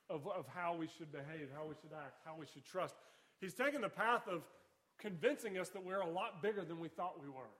of, 0.08 0.28
of 0.28 0.46
how 0.54 0.76
we 0.76 0.86
should 0.86 1.10
behave, 1.10 1.48
how 1.52 1.66
we 1.66 1.74
should 1.80 1.92
act, 1.92 2.20
how 2.24 2.36
we 2.38 2.46
should 2.46 2.64
trust. 2.64 2.94
He's 3.40 3.52
taken 3.54 3.80
the 3.80 3.88
path 3.88 4.28
of 4.28 4.42
convincing 4.96 5.58
us 5.58 5.70
that 5.70 5.84
we're 5.84 6.02
a 6.02 6.10
lot 6.10 6.40
bigger 6.40 6.64
than 6.64 6.78
we 6.78 6.88
thought 6.88 7.20
we 7.20 7.28
were. 7.28 7.50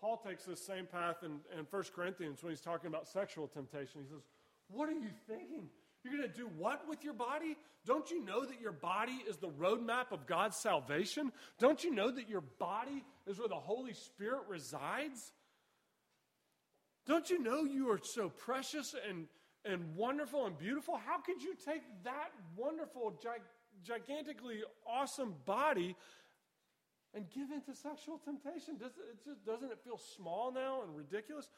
Paul 0.00 0.16
takes 0.16 0.44
this 0.44 0.64
same 0.64 0.86
path 0.86 1.16
in, 1.22 1.40
in 1.56 1.66
1 1.68 1.82
Corinthians 1.94 2.42
when 2.42 2.52
he's 2.52 2.62
talking 2.62 2.86
about 2.88 3.06
sexual 3.06 3.46
temptation. 3.46 4.00
He 4.00 4.08
says, 4.08 4.22
What 4.68 4.88
are 4.88 4.92
you 4.92 5.10
thinking? 5.28 5.68
You're 6.04 6.16
going 6.16 6.28
to 6.28 6.36
do 6.36 6.48
what 6.58 6.88
with 6.88 7.04
your 7.04 7.14
body? 7.14 7.56
Don't 7.86 8.10
you 8.10 8.24
know 8.24 8.44
that 8.44 8.60
your 8.60 8.72
body 8.72 9.18
is 9.28 9.36
the 9.36 9.48
roadmap 9.48 10.10
of 10.10 10.26
God's 10.26 10.56
salvation? 10.56 11.32
Don't 11.58 11.82
you 11.84 11.94
know 11.94 12.10
that 12.10 12.28
your 12.28 12.42
body 12.58 13.04
is 13.26 13.38
where 13.38 13.48
the 13.48 13.54
Holy 13.54 13.94
Spirit 13.94 14.42
resides? 14.48 15.32
Don't 17.06 17.28
you 17.30 17.42
know 17.42 17.64
you 17.64 17.90
are 17.90 18.00
so 18.02 18.28
precious 18.28 18.94
and, 19.08 19.26
and 19.64 19.94
wonderful 19.94 20.46
and 20.46 20.58
beautiful? 20.58 20.96
How 20.96 21.20
could 21.20 21.42
you 21.42 21.54
take 21.54 21.82
that 22.04 22.30
wonderful, 22.56 23.20
gigantically 23.84 24.62
awesome 24.86 25.34
body 25.44 25.96
and 27.14 27.26
give 27.30 27.50
into 27.50 27.74
sexual 27.74 28.18
temptation. 28.18 28.76
Does 28.78 28.92
it 28.92 29.24
just, 29.24 29.44
doesn't 29.44 29.70
it 29.70 29.78
feel 29.84 29.98
small 30.16 30.52
now 30.52 30.82
and 30.82 30.96
ridiculous? 30.96 31.48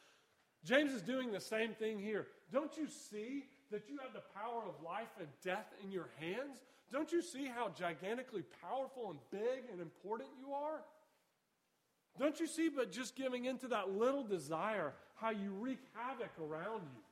James 0.65 0.93
is 0.93 1.03
doing 1.03 1.31
the 1.31 1.41
same 1.41 1.75
thing 1.75 1.99
here. 1.99 2.27
Don't 2.53 2.77
you 2.77 2.89
see 3.11 3.45
that 3.75 3.89
you 3.89 3.99
have 3.99 4.13
the 4.13 4.23
power 4.39 4.63
of 4.63 4.81
life 4.85 5.09
and 5.19 5.27
death 5.43 5.67
in 5.83 5.91
your 5.91 6.09
hands? 6.21 6.63
Don't 6.93 7.11
you 7.11 7.21
see 7.21 7.47
how 7.47 7.71
gigantically 7.71 8.45
powerful 8.63 9.11
and 9.11 9.19
big 9.33 9.65
and 9.73 9.81
important 9.81 10.29
you 10.41 10.55
are? 10.55 10.81
Don't 12.17 12.39
you 12.39 12.47
see, 12.47 12.69
but 12.69 12.93
just 12.93 13.17
giving 13.17 13.47
into 13.47 13.67
that 13.69 13.91
little 13.91 14.23
desire, 14.23 14.93
how 15.17 15.31
you 15.31 15.51
wreak 15.59 15.81
havoc 15.93 16.31
around 16.41 16.83
you? 16.85 17.03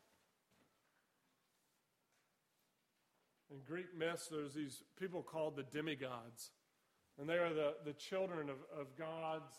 In 3.50 3.56
Greek 3.66 3.98
myths, 3.98 4.28
there's 4.30 4.54
these 4.54 4.84
people 4.96 5.20
called 5.20 5.56
the 5.56 5.64
demigods. 5.64 6.52
And 7.18 7.28
they 7.28 7.38
are 7.38 7.52
the, 7.52 7.74
the 7.84 7.92
children 7.94 8.48
of, 8.48 8.58
of 8.78 8.96
gods 8.96 9.52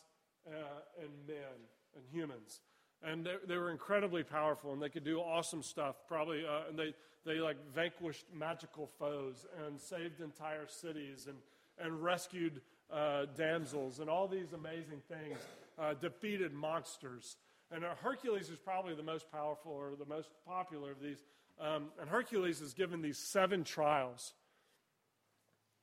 uh, 0.47 1.01
and 1.01 1.09
men 1.27 1.67
and 1.95 2.03
humans. 2.09 2.61
And 3.05 3.25
they, 3.25 3.35
they 3.47 3.57
were 3.57 3.69
incredibly 3.69 4.23
powerful, 4.23 4.71
and 4.73 4.81
they 4.81 4.89
could 4.89 5.03
do 5.03 5.19
awesome 5.19 5.61
stuff. 5.61 5.95
Probably, 6.07 6.45
uh, 6.45 6.69
and 6.69 6.79
they 6.79 6.93
they 7.25 7.39
like 7.39 7.57
vanquished 7.73 8.25
magical 8.33 8.89
foes 8.99 9.45
and 9.65 9.79
saved 9.79 10.21
entire 10.21 10.67
cities 10.67 11.27
and 11.27 11.37
and 11.79 12.03
rescued 12.03 12.61
uh, 12.91 13.25
damsels 13.35 13.99
and 13.99 14.09
all 14.09 14.27
these 14.27 14.53
amazing 14.53 15.01
things. 15.07 15.39
Uh, 15.77 15.95
defeated 15.95 16.53
monsters. 16.53 17.35
And 17.71 17.83
uh, 17.83 17.95
Hercules 18.03 18.49
is 18.49 18.59
probably 18.59 18.93
the 18.93 19.01
most 19.01 19.31
powerful 19.31 19.71
or 19.71 19.95
the 19.97 20.05
most 20.05 20.29
popular 20.45 20.91
of 20.91 21.01
these. 21.01 21.17
Um, 21.59 21.87
and 21.99 22.07
Hercules 22.07 22.61
is 22.61 22.75
given 22.75 23.01
these 23.01 23.17
seven 23.17 23.63
trials 23.63 24.33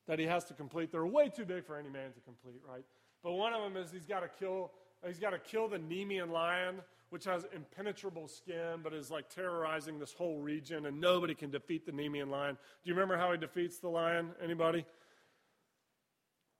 that 0.07 0.17
he 0.17 0.25
has 0.25 0.45
to 0.45 0.53
complete. 0.53 0.91
They're 0.91 1.05
way 1.05 1.29
too 1.29 1.43
big 1.43 1.65
for 1.65 1.77
any 1.77 1.89
man 1.89 2.13
to 2.13 2.19
complete, 2.21 2.61
right? 2.67 2.85
But 3.23 3.33
one 3.33 3.53
of 3.53 3.61
them 3.61 3.81
is 3.81 3.91
he's 3.91 4.05
got 4.05 4.21
to 4.21 4.29
kill. 4.39 4.71
He's 5.05 5.19
got 5.19 5.31
to 5.31 5.39
kill 5.39 5.67
the 5.67 5.77
Nemean 5.77 6.31
lion, 6.31 6.81
which 7.11 7.25
has 7.25 7.45
impenetrable 7.53 8.29
skin, 8.29 8.79
but 8.81 8.93
is 8.93 9.11
like 9.11 9.29
terrorizing 9.29 9.99
this 9.99 10.13
whole 10.13 10.39
region, 10.39 10.85
and 10.85 11.01
nobody 11.01 11.35
can 11.35 11.51
defeat 11.51 11.85
the 11.85 11.91
Nemean 11.91 12.29
lion. 12.29 12.55
Do 12.55 12.89
you 12.89 12.93
remember 12.93 13.17
how 13.17 13.33
he 13.33 13.37
defeats 13.37 13.79
the 13.79 13.89
lion? 13.89 14.31
Anybody? 14.41 14.85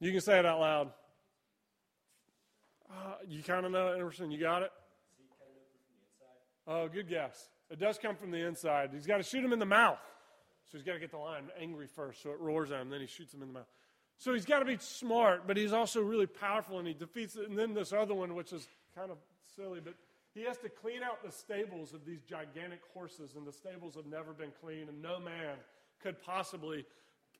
You 0.01 0.11
can 0.11 0.19
say 0.19 0.39
it 0.39 0.45
out 0.45 0.59
loud. 0.59 0.91
Uh, 2.89 3.13
you 3.25 3.41
kind 3.41 3.65
of 3.65 3.71
know, 3.71 3.93
Emerson. 3.93 4.29
You 4.29 4.39
got 4.39 4.63
it. 4.63 4.71
Oh, 6.67 6.89
good 6.89 7.07
guess. 7.07 7.49
It 7.69 7.79
does 7.79 7.97
come 7.97 8.17
from 8.17 8.31
the 8.31 8.45
inside. 8.45 8.89
He's 8.93 9.07
got 9.07 9.17
to 9.17 9.23
shoot 9.23 9.45
him 9.45 9.53
in 9.53 9.59
the 9.59 9.65
mouth. 9.65 9.99
So 10.69 10.77
he's 10.77 10.83
got 10.85 10.93
to 10.93 10.99
get 10.99 11.11
the 11.11 11.17
lion 11.17 11.45
angry 11.59 11.87
first, 11.87 12.21
so 12.23 12.31
it 12.31 12.39
roars 12.39 12.71
at 12.71 12.81
him, 12.81 12.89
then 12.89 12.99
he 12.99 13.07
shoots 13.07 13.33
him 13.33 13.41
in 13.41 13.47
the 13.47 13.53
mouth. 13.53 13.67
So 14.17 14.33
he's 14.33 14.45
got 14.45 14.59
to 14.59 14.65
be 14.65 14.77
smart, 14.79 15.47
but 15.47 15.55
he's 15.55 15.71
also 15.71 16.01
really 16.01 16.27
powerful, 16.27 16.77
and 16.77 16.87
he 16.87 16.93
defeats 16.93 17.37
it. 17.37 17.49
And 17.49 17.57
then 17.57 17.73
this 17.73 17.93
other 17.93 18.13
one, 18.13 18.35
which 18.35 18.51
is 18.51 18.67
kind 18.93 19.11
of 19.11 19.17
silly, 19.55 19.79
but 19.83 19.95
he 20.33 20.43
has 20.43 20.57
to 20.59 20.69
clean 20.69 21.03
out 21.03 21.23
the 21.23 21.31
stables 21.31 21.93
of 21.93 22.05
these 22.05 22.21
gigantic 22.21 22.81
horses, 22.93 23.35
and 23.35 23.45
the 23.45 23.51
stables 23.51 23.95
have 23.95 24.05
never 24.05 24.33
been 24.33 24.51
clean, 24.61 24.87
and 24.87 25.01
no 25.01 25.19
man 25.19 25.55
could 26.01 26.21
possibly 26.21 26.85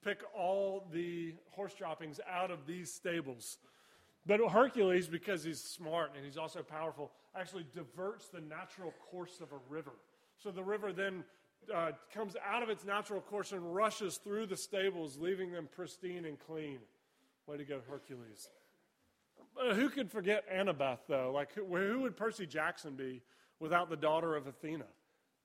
pick 0.04 0.22
all 0.36 0.88
the 0.92 1.34
horse 1.52 1.74
droppings 1.74 2.20
out 2.30 2.52
of 2.52 2.66
these 2.66 2.94
stables. 2.94 3.58
But 4.26 4.40
Hercules, 4.40 5.08
because 5.08 5.44
he's 5.44 5.62
smart 5.62 6.12
and 6.16 6.26
he's 6.26 6.38
also 6.38 6.62
powerful, 6.62 7.12
actually 7.36 7.66
diverts 7.74 8.28
the 8.30 8.42
natural 8.42 8.94
course 9.10 9.40
of 9.42 9.52
a 9.52 9.60
river. 9.70 9.94
So 10.38 10.52
the 10.52 10.64
river 10.64 10.94
then 10.94 11.24
uh, 11.74 11.92
comes 12.14 12.36
out 12.46 12.62
of 12.62 12.70
its 12.70 12.86
natural 12.86 13.22
course 13.22 13.52
and 13.52 13.74
rushes 13.74 14.18
through 14.18 14.48
the 14.48 14.58
stables, 14.58 15.18
leaving 15.18 15.52
them 15.52 15.70
pristine 15.74 16.26
and 16.26 16.38
clean. 16.40 16.80
Way 17.48 17.58
to 17.58 17.64
go, 17.64 17.80
Hercules. 17.90 18.50
Uh, 19.60 19.74
who 19.74 19.90
could 19.90 20.10
forget 20.10 20.44
Annabeth, 20.52 21.00
though? 21.08 21.32
Like, 21.34 21.54
who, 21.54 21.66
who 21.66 22.02
would 22.02 22.16
Percy 22.16 22.46
Jackson 22.46 22.96
be 22.96 23.22
without 23.60 23.90
the 23.90 23.96
daughter 23.96 24.36
of 24.36 24.48
Athena? 24.48 24.86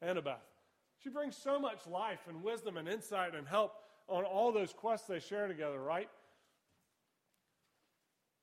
Annabeth. 0.03 0.37
She 1.03 1.09
brings 1.09 1.37
so 1.37 1.59
much 1.59 1.87
life 1.87 2.21
and 2.29 2.43
wisdom 2.43 2.77
and 2.77 2.89
insight 2.89 3.35
and 3.35 3.47
help 3.47 3.75
on 4.09 4.25
all 4.25 4.53
those 4.53 4.73
quests 4.73 5.09
they 5.09 5.19
share 5.19 5.49
together, 5.49 5.81
right? 5.81 6.09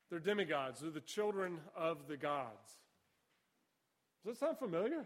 They're 0.10 0.20
demigods, 0.20 0.82
they're 0.82 0.92
the 0.92 1.00
children 1.00 1.60
of 1.76 2.08
the 2.08 2.18
gods. 2.18 2.72
Does 4.26 4.38
that 4.38 4.46
sound 4.46 4.58
familiar? 4.60 5.06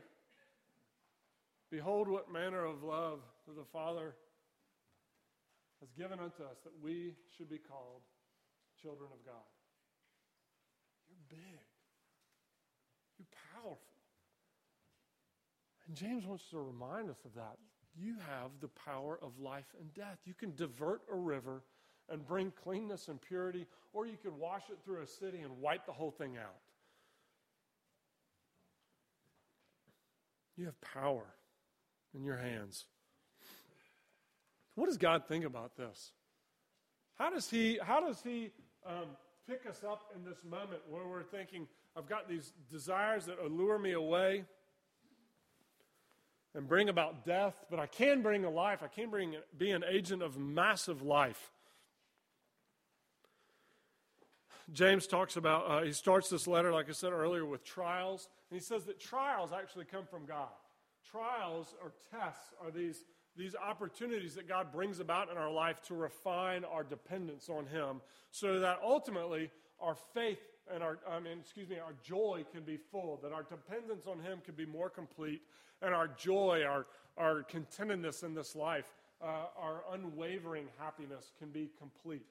Behold, 1.72 2.08
what 2.08 2.32
manner 2.32 2.65
of 2.65 2.84
love 2.84 3.20
the 3.48 3.65
Father 3.72 4.15
has 5.80 5.91
given 5.91 6.20
unto 6.20 6.43
us 6.43 6.58
that 6.63 6.74
we 6.82 7.13
should 7.36 7.50
be 7.50 7.58
called 7.58 8.02
children 8.82 9.10
of 9.12 9.26
God. 9.26 9.57
Big, 11.30 11.40
you're 13.18 13.28
powerful. 13.54 13.80
And 15.88 15.96
James 15.96 16.26
wants 16.26 16.44
to 16.52 16.60
remind 16.60 17.10
us 17.10 17.18
of 17.26 17.34
that. 17.36 17.58
You 18.00 18.16
have 18.30 18.52
the 18.62 18.68
power 18.68 19.18
of 19.22 19.40
life 19.40 19.74
and 19.80 19.94
death. 19.94 20.20
You 20.26 20.34
can 20.34 20.54
divert 20.56 21.02
a 21.12 21.16
river 21.16 21.63
and 22.10 22.26
bring 22.26 22.52
cleanness 22.63 23.08
and 23.08 23.22
purity, 23.22 23.66
or 23.94 24.06
you 24.06 24.18
could 24.22 24.38
wash 24.38 24.63
it 24.70 24.78
through 24.86 25.02
a 25.02 25.08
city 25.08 25.40
and 25.40 25.60
wipe 25.60 25.86
the 25.86 25.92
whole 25.92 26.12
thing 26.12 26.38
out. 26.38 26.56
You 30.56 30.66
have 30.66 30.80
power 30.82 31.26
in 32.16 32.24
your 32.24 32.38
hands. 32.38 32.86
What 34.76 34.88
does 34.88 34.98
God 34.98 35.24
think 35.28 35.44
about 35.46 35.76
this? 35.76 36.12
How 37.16 37.30
does 37.30 37.50
He, 37.50 37.80
how 37.82 38.00
does 38.00 38.22
he 38.22 38.52
um, 38.86 39.08
pick 39.48 39.66
us 39.70 39.84
up 39.84 40.12
in 40.16 40.24
this 40.24 40.44
moment 40.44 40.82
where 40.90 41.08
we're 41.08 41.24
thinking, 41.24 41.68
I've 41.96 42.08
got 42.08 42.28
these 42.28 42.54
desires 42.70 43.26
that 43.26 43.40
allure 43.40 43.80
me 43.80 43.94
away 43.94 44.46
and 46.54 46.68
bring 46.68 46.90
about 46.90 47.26
death, 47.26 47.56
but 47.70 47.80
I 47.80 47.86
can 47.86 48.22
bring 48.22 48.46
a 48.46 48.50
life. 48.50 48.82
I 48.84 48.88
can 48.88 49.10
bring, 49.10 49.36
be 49.58 49.72
an 49.72 49.84
agent 49.88 50.22
of 50.22 50.38
massive 50.38 51.02
life. 51.02 51.52
James 54.74 55.08
talks 55.08 55.38
about, 55.38 55.70
uh, 55.70 55.82
he 55.84 55.94
starts 55.94 56.30
this 56.30 56.46
letter, 56.46 56.74
like 56.74 56.90
I 56.90 56.92
said 56.92 57.14
earlier, 57.14 57.46
with 57.46 57.64
trials. 57.64 58.28
And 58.52 58.60
he 58.60 58.64
says 58.64 58.84
that 58.86 59.00
trials 59.00 59.52
actually 59.54 59.86
come 59.86 60.06
from 60.06 60.26
God 60.26 60.50
trials 61.10 61.76
or 61.82 61.94
tests 62.12 62.54
are 62.62 62.72
these, 62.72 63.04
these 63.38 63.56
opportunities 63.56 64.36
that 64.36 64.47
God 64.47 64.71
brings 64.71 65.00
about 65.00 65.32
in 65.32 65.38
our 65.38 65.52
life 65.52 65.82
to 65.84 65.93
refine 65.93 66.65
our 66.65 66.84
dependence 66.84 67.50
on 67.50 67.67
Him 67.67 68.02
so 68.32 68.60
that 68.60 68.80
ultimately 68.84 69.52
our 69.80 69.95
faith 70.13 70.39
and 70.73 70.84
our, 70.84 70.97
I 71.10 71.19
mean, 71.19 71.39
excuse 71.39 71.69
me, 71.69 71.78
our 71.80 71.93
joy 72.04 72.45
can 72.52 72.63
be 72.63 72.78
full, 72.78 73.19
that 73.23 73.32
our 73.32 73.43
dependence 73.43 74.08
on 74.08 74.19
Him 74.19 74.39
can 74.43 74.56
be 74.56 74.65
more 74.65 74.89
complete, 74.89 75.41
and 75.82 75.93
our 75.93 76.08
joy, 76.08 76.63
our, 76.67 76.88
our 77.17 77.43
contentedness 77.43 78.23
in 78.23 78.34
this 78.34 78.56
life, 78.56 78.93
uh, 79.21 79.45
our 79.58 79.84
unwavering 79.93 80.65
happiness 80.78 81.32
can 81.39 81.50
be 81.50 81.69
complete. 81.78 82.26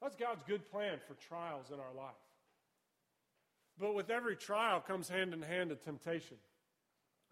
That's 0.00 0.16
God's 0.16 0.42
good 0.46 0.70
plan 0.70 0.98
for 1.06 1.14
trials 1.14 1.70
in 1.72 1.80
our 1.80 1.94
life. 1.96 2.14
But 3.78 3.94
with 3.94 4.10
every 4.10 4.36
trial 4.36 4.80
comes 4.80 5.08
hand 5.08 5.34
in 5.34 5.42
hand 5.42 5.70
a 5.70 5.76
temptation 5.76 6.38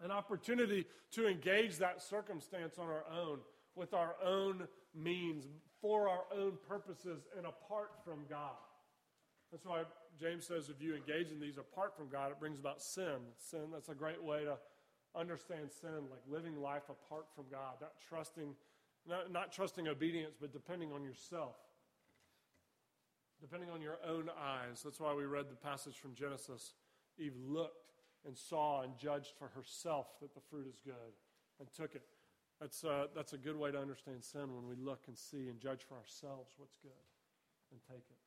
an 0.03 0.11
opportunity 0.11 0.85
to 1.11 1.27
engage 1.27 1.77
that 1.77 2.01
circumstance 2.01 2.77
on 2.77 2.87
our 2.87 3.05
own, 3.11 3.39
with 3.75 3.93
our 3.93 4.15
own 4.23 4.67
means, 4.93 5.45
for 5.81 6.09
our 6.09 6.25
own 6.35 6.53
purposes, 6.67 7.27
and 7.37 7.45
apart 7.45 7.91
from 8.03 8.25
God. 8.29 8.55
That's 9.51 9.65
why 9.65 9.83
James 10.19 10.45
says 10.45 10.69
if 10.69 10.81
you 10.81 10.95
engage 10.95 11.31
in 11.31 11.39
these 11.39 11.57
apart 11.57 11.95
from 11.95 12.09
God, 12.09 12.31
it 12.31 12.39
brings 12.39 12.59
about 12.59 12.81
sin. 12.81 13.17
Sin, 13.37 13.67
that's 13.71 13.89
a 13.89 13.95
great 13.95 14.21
way 14.21 14.43
to 14.43 14.57
understand 15.15 15.71
sin, 15.71 16.09
like 16.11 16.21
living 16.29 16.61
life 16.61 16.83
apart 16.89 17.27
from 17.35 17.45
God, 17.51 17.75
not 17.81 17.93
trusting, 18.09 18.55
not, 19.07 19.31
not 19.31 19.51
trusting 19.51 19.87
obedience, 19.87 20.35
but 20.39 20.51
depending 20.51 20.91
on 20.91 21.03
yourself, 21.03 21.55
depending 23.39 23.69
on 23.69 23.81
your 23.81 23.97
own 24.07 24.29
eyes. 24.39 24.81
That's 24.83 24.99
why 24.99 25.13
we 25.13 25.25
read 25.25 25.49
the 25.49 25.55
passage 25.55 25.95
from 25.95 26.15
Genesis. 26.15 26.73
Eve 27.17 27.35
looked 27.47 27.94
and 28.25 28.37
saw 28.37 28.81
and 28.81 28.97
judged 28.97 29.33
for 29.37 29.49
herself 29.49 30.07
that 30.21 30.33
the 30.33 30.41
fruit 30.49 30.67
is 30.67 30.79
good 30.83 31.13
and 31.59 31.67
took 31.73 31.95
it. 31.95 32.03
That's, 32.59 32.83
uh, 32.83 33.07
that's 33.15 33.33
a 33.33 33.37
good 33.37 33.57
way 33.57 33.71
to 33.71 33.79
understand 33.79 34.23
sin 34.23 34.55
when 34.55 34.67
we 34.67 34.75
look 34.75 35.03
and 35.07 35.17
see 35.17 35.49
and 35.49 35.59
judge 35.59 35.83
for 35.87 35.95
ourselves 35.95 36.53
what's 36.57 36.77
good 36.77 36.91
and 37.71 37.79
take 37.87 38.05
it. 38.09 38.17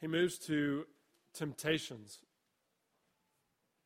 He 0.00 0.06
moves 0.06 0.38
to 0.40 0.86
temptations 1.32 2.18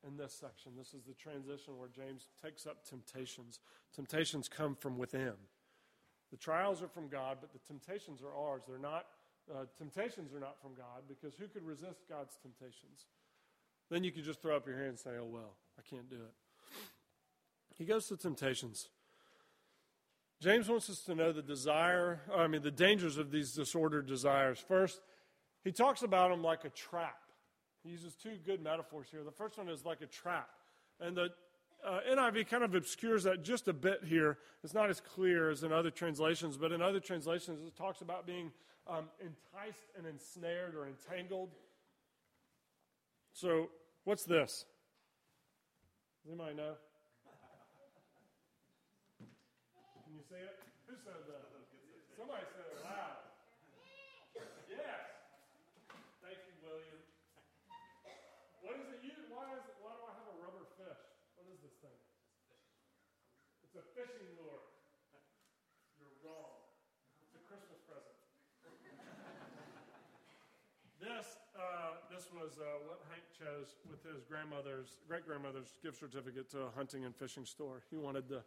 in 0.07 0.17
this 0.17 0.33
section. 0.33 0.73
This 0.77 0.95
is 0.95 1.05
the 1.05 1.15
transition 1.15 1.79
where 1.79 1.89
James 1.89 2.27
takes 2.43 2.67
up 2.67 2.85
temptations. 2.85 3.61
Temptations 3.95 4.49
come 4.49 4.75
from 4.75 4.99
within. 4.99 5.35
The 6.31 6.37
trials 6.37 6.83
are 6.83 6.89
from 6.89 7.09
God, 7.09 7.39
but 7.41 7.53
the 7.53 7.61
temptations 7.61 8.21
are 8.23 8.35
ours. 8.37 8.63
They're 8.67 8.79
not 8.79 9.07
uh, 9.53 9.65
temptations 9.77 10.35
are 10.35 10.41
not 10.41 10.61
from 10.61 10.75
God 10.75 11.03
because 11.09 11.35
who 11.39 11.49
could 11.49 11.65
resist 11.65 12.09
God's 12.09 12.37
temptations? 12.43 13.07
Then 13.91 14.05
you 14.05 14.13
could 14.13 14.25
just 14.25 14.43
throw 14.43 14.57
up 14.57 14.67
your 14.67 14.77
hand 14.77 14.89
and 14.89 14.99
say, 14.99 15.11
oh, 15.21 15.29
well, 15.31 15.55
I 15.79 15.83
can't 15.89 16.09
do 16.11 16.17
it. 16.17 16.35
He 17.77 17.85
goes 17.85 18.07
to 18.09 18.17
temptations. 18.17 18.89
James 20.41 20.69
wants 20.69 20.89
us 20.91 21.01
to 21.01 21.15
know 21.15 21.33
the 21.33 21.43
desire, 21.43 22.21
I 22.35 22.47
mean, 22.47 22.63
the 22.63 22.71
dangers 22.71 23.19
of 23.19 23.31
these 23.31 23.53
disordered 23.53 24.07
desires. 24.07 24.63
First, 24.67 25.01
he 25.65 25.73
talks 25.73 26.03
about 26.03 26.31
them 26.31 26.43
like 26.43 26.65
a 26.65 26.71
trap. 26.71 27.19
He 27.83 27.91
uses 27.91 28.15
two 28.15 28.37
good 28.45 28.63
metaphors 28.63 29.09
here. 29.11 29.25
The 29.25 29.33
first 29.33 29.59
one 29.59 29.69
is 29.69 29.85
like 29.85 30.01
a 30.01 30.07
trap. 30.07 30.49
And 31.01 31.17
the 31.17 31.31
uh, 31.85 32.01
NIV 32.11 32.49
kind 32.49 32.63
of 32.63 32.75
obscures 32.75 33.25
that 33.25 33.43
just 33.43 33.69
a 33.69 33.73
bit 33.73 34.05
here. 34.05 34.39
It's 34.63 34.75
not 34.75 34.91
as 34.91 35.01
clear 35.01 35.51
as 35.51 35.63
in 35.63 35.73
other 35.73 35.91
translations, 35.91 36.57
but 36.57 36.73
in 36.73 36.83
other 36.83 37.01
translations, 37.01 37.67
it 37.67 37.77
talks 37.77 38.01
about 38.01 38.27
being 38.27 38.53
um, 38.89 39.05
enticed 39.21 39.93
and 39.97 40.07
ensnared 40.07 40.75
or 40.75 40.87
entangled. 40.87 41.51
So, 43.33 43.69
what's 44.05 44.25
this? 44.25 44.65
Does 46.25 46.33
anybody 46.33 46.57
know? 46.57 46.75
Can 50.05 50.13
you 50.17 50.25
see 50.29 50.41
it? 50.41 50.59
Who 50.89 50.95
said 51.05 51.23
that? 51.29 51.45
Somebody 52.17 52.43
said 52.51 52.67
it 52.73 52.83
loud. 52.83 53.23
Yes. 54.69 55.09
fishing 63.99 64.31
lure. 64.39 64.63
You're 65.99 66.15
wrong. 66.23 66.63
It's 67.19 67.35
a 67.35 67.43
Christmas 67.51 67.83
present. 67.91 68.15
this, 71.03 71.35
uh, 71.59 71.99
this 72.19 72.35
was 72.35 72.59
uh, 72.59 72.67
what 72.91 72.99
Hank 73.15 73.23
chose 73.31 73.79
with 73.87 74.03
his 74.03 74.27
grandmother's, 74.27 74.99
great 75.07 75.23
grandmother's 75.23 75.79
gift 75.87 76.03
certificate 76.03 76.51
to 76.51 76.67
a 76.67 76.71
hunting 76.75 77.05
and 77.05 77.15
fishing 77.15 77.47
store. 77.47 77.79
He 77.91 77.97
wanted 77.97 78.29
the, 78.29 78.43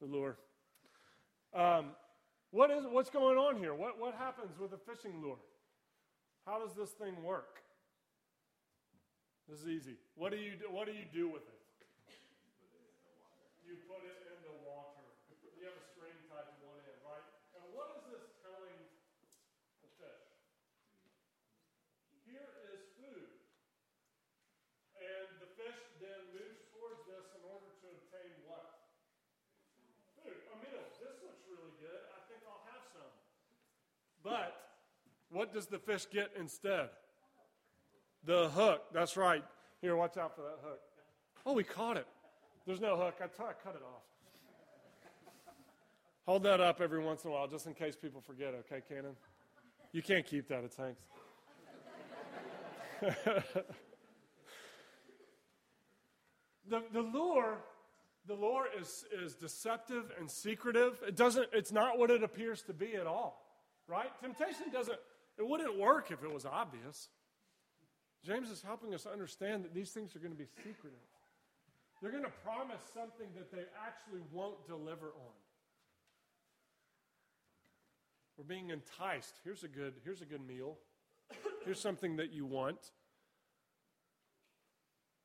the 0.00 0.08
lure. 0.08 0.40
Um, 1.52 1.92
what 2.50 2.70
is, 2.70 2.88
what's 2.88 3.10
going 3.10 3.36
on 3.36 3.60
here? 3.60 3.74
What, 3.74 4.00
what 4.00 4.14
happens 4.16 4.56
with 4.58 4.72
a 4.72 4.80
fishing 4.80 5.20
lure? 5.20 5.36
How 6.46 6.64
does 6.64 6.72
this 6.72 6.96
thing 6.96 7.22
work? 7.22 7.60
This 9.44 9.60
is 9.60 9.68
easy. 9.68 10.00
What 10.16 10.32
do 10.32 10.38
you 10.40 10.56
do, 10.56 10.72
what 10.72 10.88
do, 10.88 10.96
you 10.96 11.04
do 11.12 11.28
with 11.28 11.44
it? 11.44 11.60
You 13.68 13.76
put 13.84 14.00
it 14.00 14.16
in 14.32 14.38
the 14.48 14.56
water. 14.64 15.04
You 15.60 15.68
have 15.68 15.76
a 15.76 15.84
string 15.92 16.16
tied 16.32 16.48
to 16.48 16.56
one 16.64 16.80
end, 16.88 17.04
right? 17.04 17.28
And 17.52 17.68
what 17.76 18.00
is 18.00 18.16
this 18.16 18.24
telling 18.40 18.80
the 19.84 19.92
fish? 20.00 20.24
Here 22.24 22.48
is 22.72 22.80
food. 22.96 23.28
And 25.00 25.26
the 25.40 25.50
fish 25.56 25.80
then 25.98 26.20
moves 26.30 26.60
towards 26.76 27.00
this 27.08 27.24
in 27.32 27.42
order 27.48 27.72
to 27.72 27.86
obtain 27.90 28.36
what? 28.44 28.84
Food. 30.20 30.38
A 30.52 30.56
meal. 30.60 30.84
This 31.00 31.16
looks 31.24 31.40
really 31.48 31.72
good. 31.80 32.00
I 32.14 32.20
think 32.28 32.44
I'll 32.44 32.62
have 32.68 32.84
some. 32.92 33.10
But 34.22 34.54
what 35.30 35.52
does 35.52 35.66
the 35.66 35.78
fish 35.78 36.06
get 36.12 36.30
instead? 36.38 36.90
The 38.24 38.48
hook. 38.50 38.82
That's 38.92 39.16
right. 39.16 39.44
Here, 39.80 39.96
watch 39.96 40.16
out 40.16 40.34
for 40.36 40.42
that 40.42 40.58
hook. 40.62 40.80
Oh, 41.46 41.54
we 41.54 41.64
caught 41.64 41.96
it. 41.96 42.06
There's 42.66 42.80
no 42.80 42.96
hook. 42.96 43.16
I, 43.22 43.26
t- 43.26 43.32
I 43.40 43.52
cut 43.64 43.74
it 43.74 43.82
off. 43.82 44.02
Hold 46.26 46.42
that 46.42 46.60
up 46.60 46.80
every 46.80 47.02
once 47.02 47.24
in 47.24 47.30
a 47.30 47.32
while, 47.32 47.48
just 47.48 47.66
in 47.66 47.74
case 47.74 47.96
people 47.96 48.20
forget. 48.20 48.54
Okay, 48.54 48.82
Cannon. 48.86 49.16
You 49.92 50.02
can't 50.02 50.24
keep 50.26 50.48
that. 50.48 50.62
It's 50.64 50.76
Hank's. 50.76 51.02
the, 56.68 56.82
the 56.92 57.00
lure, 57.00 57.58
the 58.26 58.34
lure 58.34 58.66
is, 58.78 59.06
is 59.12 59.34
deceptive 59.34 60.12
and 60.18 60.30
secretive. 60.30 61.00
It 61.06 61.16
doesn't, 61.16 61.48
it's 61.52 61.72
not 61.72 61.98
what 61.98 62.10
it 62.10 62.22
appears 62.22 62.62
to 62.62 62.74
be 62.74 62.94
at 62.94 63.06
all, 63.06 63.42
right? 63.90 64.10
Temptation 64.22 64.70
doesn't, 64.72 64.98
it 65.38 65.46
wouldn't 65.46 65.78
work 65.78 66.10
if 66.10 66.22
it 66.22 66.32
was 66.32 66.46
obvious. 66.46 67.08
James 68.24 68.50
is 68.50 68.62
helping 68.62 68.94
us 68.94 69.06
understand 69.06 69.64
that 69.64 69.74
these 69.74 69.90
things 69.90 70.14
are 70.14 70.18
going 70.18 70.32
to 70.32 70.38
be 70.38 70.46
secretive. 70.62 70.98
They're 72.00 72.10
going 72.10 72.24
to 72.24 72.32
promise 72.44 72.80
something 72.94 73.26
that 73.36 73.50
they 73.50 73.64
actually 73.84 74.22
won't 74.32 74.66
deliver 74.66 75.06
on. 75.06 75.34
We're 78.38 78.44
being 78.44 78.70
enticed. 78.70 79.34
Here's 79.44 79.64
a 79.64 79.68
good, 79.68 79.94
here's 80.04 80.22
a 80.22 80.24
good 80.24 80.46
meal. 80.46 80.78
Here's 81.64 81.80
something 81.80 82.16
that 82.16 82.32
you 82.32 82.46
want. 82.46 82.92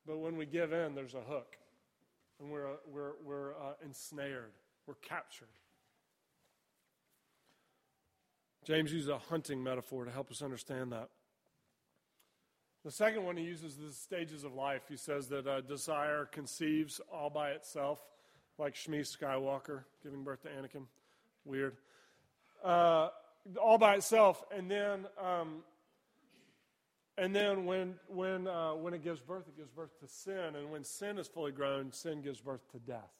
But 0.06 0.18
when 0.18 0.36
we 0.36 0.44
give 0.44 0.72
in, 0.72 0.94
there's 0.94 1.14
a 1.14 1.22
hook. 1.22 1.56
And 2.38 2.50
we're, 2.50 2.66
we're, 2.86 3.12
we're 3.24 3.52
uh, 3.52 3.72
ensnared, 3.82 4.52
we're 4.86 4.94
captured. 4.96 5.48
James 8.66 8.92
uses 8.92 9.08
a 9.08 9.18
hunting 9.18 9.62
metaphor 9.62 10.04
to 10.04 10.10
help 10.10 10.28
us 10.30 10.42
understand 10.42 10.90
that. 10.90 11.08
The 12.84 12.90
second 12.90 13.24
one, 13.24 13.36
he 13.36 13.44
uses 13.44 13.76
the 13.76 13.92
stages 13.92 14.42
of 14.42 14.54
life. 14.54 14.82
He 14.88 14.96
says 14.96 15.28
that 15.28 15.46
uh, 15.46 15.60
desire 15.60 16.24
conceives 16.24 17.00
all 17.12 17.30
by 17.30 17.50
itself, 17.50 18.04
like 18.58 18.74
Shmi 18.74 19.00
Skywalker 19.00 19.84
giving 20.02 20.24
birth 20.24 20.42
to 20.42 20.48
Anakin. 20.48 20.86
Weird. 21.44 21.76
Uh, 22.64 23.08
all 23.62 23.78
by 23.78 23.94
itself, 23.94 24.44
and 24.56 24.68
then, 24.68 25.06
um, 25.22 25.62
and 27.16 27.34
then 27.34 27.66
when 27.66 27.94
when 28.08 28.48
uh, 28.48 28.72
when 28.72 28.94
it 28.94 29.04
gives 29.04 29.20
birth, 29.20 29.46
it 29.46 29.56
gives 29.56 29.70
birth 29.70 29.96
to 30.00 30.08
sin, 30.08 30.56
and 30.56 30.72
when 30.72 30.82
sin 30.82 31.18
is 31.18 31.28
fully 31.28 31.52
grown, 31.52 31.92
sin 31.92 32.20
gives 32.20 32.40
birth 32.40 32.68
to 32.72 32.78
death. 32.78 33.12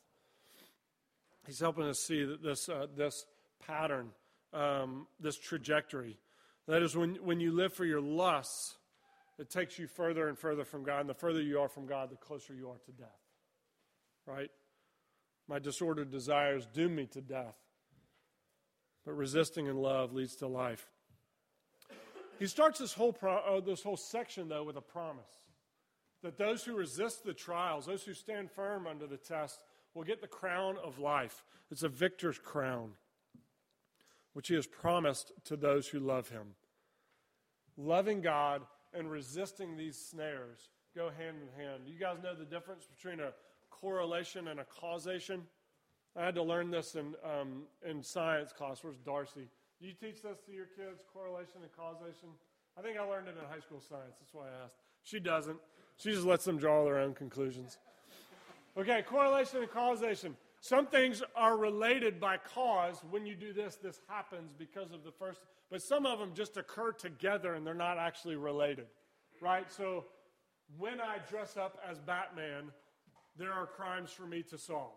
He's 1.46 1.60
helping 1.60 1.84
us 1.84 2.00
see 2.00 2.24
that 2.24 2.42
this 2.42 2.68
uh, 2.68 2.88
this 2.96 3.26
pattern, 3.64 4.10
um, 4.56 5.06
this 5.20 5.38
trajectory, 5.38 6.18
that 6.66 6.82
is 6.82 6.96
when 6.96 7.16
when 7.16 7.40
you 7.40 7.52
live 7.52 7.72
for 7.72 7.84
your 7.84 8.00
lusts 8.00 8.76
it 9.38 9.50
takes 9.50 9.78
you 9.78 9.86
further 9.86 10.28
and 10.28 10.38
further 10.38 10.64
from 10.64 10.82
God. 10.82 11.00
And 11.00 11.08
the 11.10 11.14
further 11.14 11.42
you 11.42 11.60
are 11.60 11.68
from 11.68 11.86
God, 11.86 12.10
the 12.10 12.16
closer 12.16 12.54
you 12.54 12.70
are 12.70 12.78
to 12.78 12.92
death. 12.92 13.08
Right? 14.26 14.50
My 15.46 15.58
disordered 15.58 16.10
desires 16.10 16.66
doom 16.66 16.96
me 16.96 17.06
to 17.06 17.20
death. 17.20 17.56
But 19.04 19.12
resisting 19.12 19.66
in 19.66 19.76
love 19.76 20.12
leads 20.12 20.36
to 20.36 20.48
life. 20.48 20.88
He 22.38 22.46
starts 22.46 22.78
this 22.78 22.92
whole, 22.92 23.12
pro- 23.12 23.38
uh, 23.38 23.60
this 23.60 23.82
whole 23.82 23.96
section, 23.96 24.48
though, 24.48 24.64
with 24.64 24.76
a 24.76 24.82
promise 24.82 25.24
that 26.22 26.38
those 26.38 26.64
who 26.64 26.74
resist 26.74 27.24
the 27.24 27.34
trials, 27.34 27.86
those 27.86 28.02
who 28.02 28.14
stand 28.14 28.50
firm 28.50 28.86
under 28.86 29.06
the 29.06 29.16
test, 29.16 29.60
will 29.94 30.02
get 30.02 30.20
the 30.20 30.26
crown 30.26 30.76
of 30.82 30.98
life. 30.98 31.44
It's 31.70 31.84
a 31.84 31.88
victor's 31.88 32.38
crown, 32.38 32.92
which 34.36 34.48
he 34.48 34.54
has 34.54 34.66
promised 34.66 35.32
to 35.46 35.56
those 35.56 35.88
who 35.88 35.98
love 35.98 36.28
him. 36.28 36.48
Loving 37.78 38.20
God 38.20 38.60
and 38.92 39.10
resisting 39.10 39.78
these 39.78 39.96
snares 39.96 40.68
go 40.94 41.08
hand 41.08 41.38
in 41.40 41.64
hand. 41.64 41.84
You 41.86 41.98
guys 41.98 42.18
know 42.22 42.34
the 42.34 42.44
difference 42.44 42.84
between 42.84 43.20
a 43.20 43.32
correlation 43.70 44.48
and 44.48 44.60
a 44.60 44.64
causation? 44.64 45.44
I 46.14 46.26
had 46.26 46.34
to 46.34 46.42
learn 46.42 46.70
this 46.70 46.96
in, 46.96 47.14
um, 47.24 47.62
in 47.82 48.02
science 48.02 48.52
class. 48.52 48.84
Where's 48.84 48.98
Darcy? 48.98 49.48
Do 49.80 49.86
you 49.86 49.94
teach 49.94 50.20
this 50.20 50.36
to 50.44 50.52
your 50.52 50.66
kids, 50.66 51.00
correlation 51.14 51.62
and 51.62 51.72
causation? 51.74 52.28
I 52.78 52.82
think 52.82 52.98
I 52.98 53.04
learned 53.04 53.28
it 53.28 53.36
in 53.42 53.50
high 53.50 53.60
school 53.60 53.80
science. 53.80 54.16
That's 54.20 54.34
why 54.34 54.48
I 54.48 54.64
asked. 54.64 54.76
She 55.02 55.18
doesn't. 55.18 55.56
She 55.96 56.10
just 56.10 56.26
lets 56.26 56.44
them 56.44 56.58
draw 56.58 56.84
their 56.84 56.98
own 56.98 57.14
conclusions. 57.14 57.78
Okay, 58.76 59.00
correlation 59.08 59.60
and 59.60 59.70
causation. 59.70 60.36
Some 60.60 60.86
things 60.86 61.22
are 61.34 61.56
related 61.56 62.20
by 62.20 62.38
cause. 62.38 63.02
When 63.10 63.26
you 63.26 63.34
do 63.34 63.52
this, 63.52 63.76
this 63.76 64.00
happens 64.08 64.52
because 64.56 64.92
of 64.92 65.04
the 65.04 65.12
first. 65.12 65.40
But 65.70 65.82
some 65.82 66.06
of 66.06 66.18
them 66.18 66.32
just 66.34 66.56
occur 66.56 66.92
together 66.92 67.54
and 67.54 67.66
they're 67.66 67.74
not 67.74 67.98
actually 67.98 68.36
related, 68.36 68.86
right? 69.40 69.70
So 69.70 70.04
when 70.78 71.00
I 71.00 71.18
dress 71.28 71.56
up 71.56 71.78
as 71.88 71.98
Batman, 72.00 72.72
there 73.36 73.52
are 73.52 73.66
crimes 73.66 74.10
for 74.10 74.26
me 74.26 74.42
to 74.44 74.58
solve. 74.58 74.92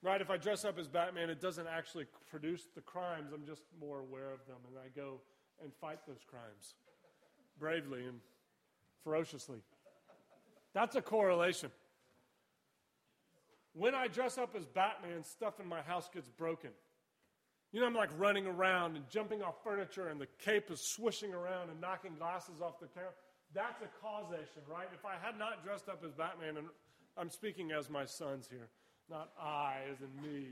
Right? 0.00 0.20
If 0.20 0.30
I 0.30 0.36
dress 0.36 0.64
up 0.64 0.78
as 0.78 0.86
Batman, 0.86 1.28
it 1.28 1.40
doesn't 1.40 1.66
actually 1.66 2.06
produce 2.30 2.68
the 2.74 2.80
crimes. 2.80 3.32
I'm 3.34 3.44
just 3.44 3.62
more 3.80 3.98
aware 3.98 4.30
of 4.30 4.46
them 4.46 4.58
and 4.68 4.78
I 4.78 4.88
go 4.94 5.20
and 5.62 5.72
fight 5.80 5.98
those 6.06 6.24
crimes 6.28 6.74
bravely 7.58 8.04
and 8.04 8.20
ferociously. 9.02 9.58
That's 10.72 10.94
a 10.94 11.02
correlation. 11.02 11.70
When 13.74 13.94
I 13.94 14.08
dress 14.08 14.38
up 14.38 14.54
as 14.56 14.66
Batman, 14.66 15.22
stuff 15.24 15.60
in 15.60 15.68
my 15.68 15.82
house 15.82 16.08
gets 16.12 16.28
broken. 16.28 16.70
You 17.72 17.80
know, 17.80 17.86
I'm 17.86 17.94
like 17.94 18.10
running 18.18 18.46
around 18.46 18.96
and 18.96 19.08
jumping 19.10 19.42
off 19.42 19.62
furniture, 19.62 20.08
and 20.08 20.20
the 20.20 20.28
cape 20.38 20.70
is 20.70 20.80
swishing 20.80 21.34
around 21.34 21.70
and 21.70 21.80
knocking 21.80 22.14
glasses 22.18 22.62
off 22.62 22.80
the 22.80 22.86
counter. 22.86 23.14
That's 23.54 23.82
a 23.82 23.88
causation, 24.02 24.62
right? 24.68 24.88
If 24.94 25.04
I 25.04 25.14
had 25.22 25.38
not 25.38 25.64
dressed 25.64 25.88
up 25.88 26.02
as 26.04 26.12
Batman, 26.12 26.56
and 26.56 26.66
I'm 27.16 27.30
speaking 27.30 27.72
as 27.72 27.90
my 27.90 28.04
sons 28.04 28.48
here, 28.50 28.68
not 29.10 29.30
I 29.40 29.76
as 29.92 29.98
in 30.00 30.22
me, 30.22 30.46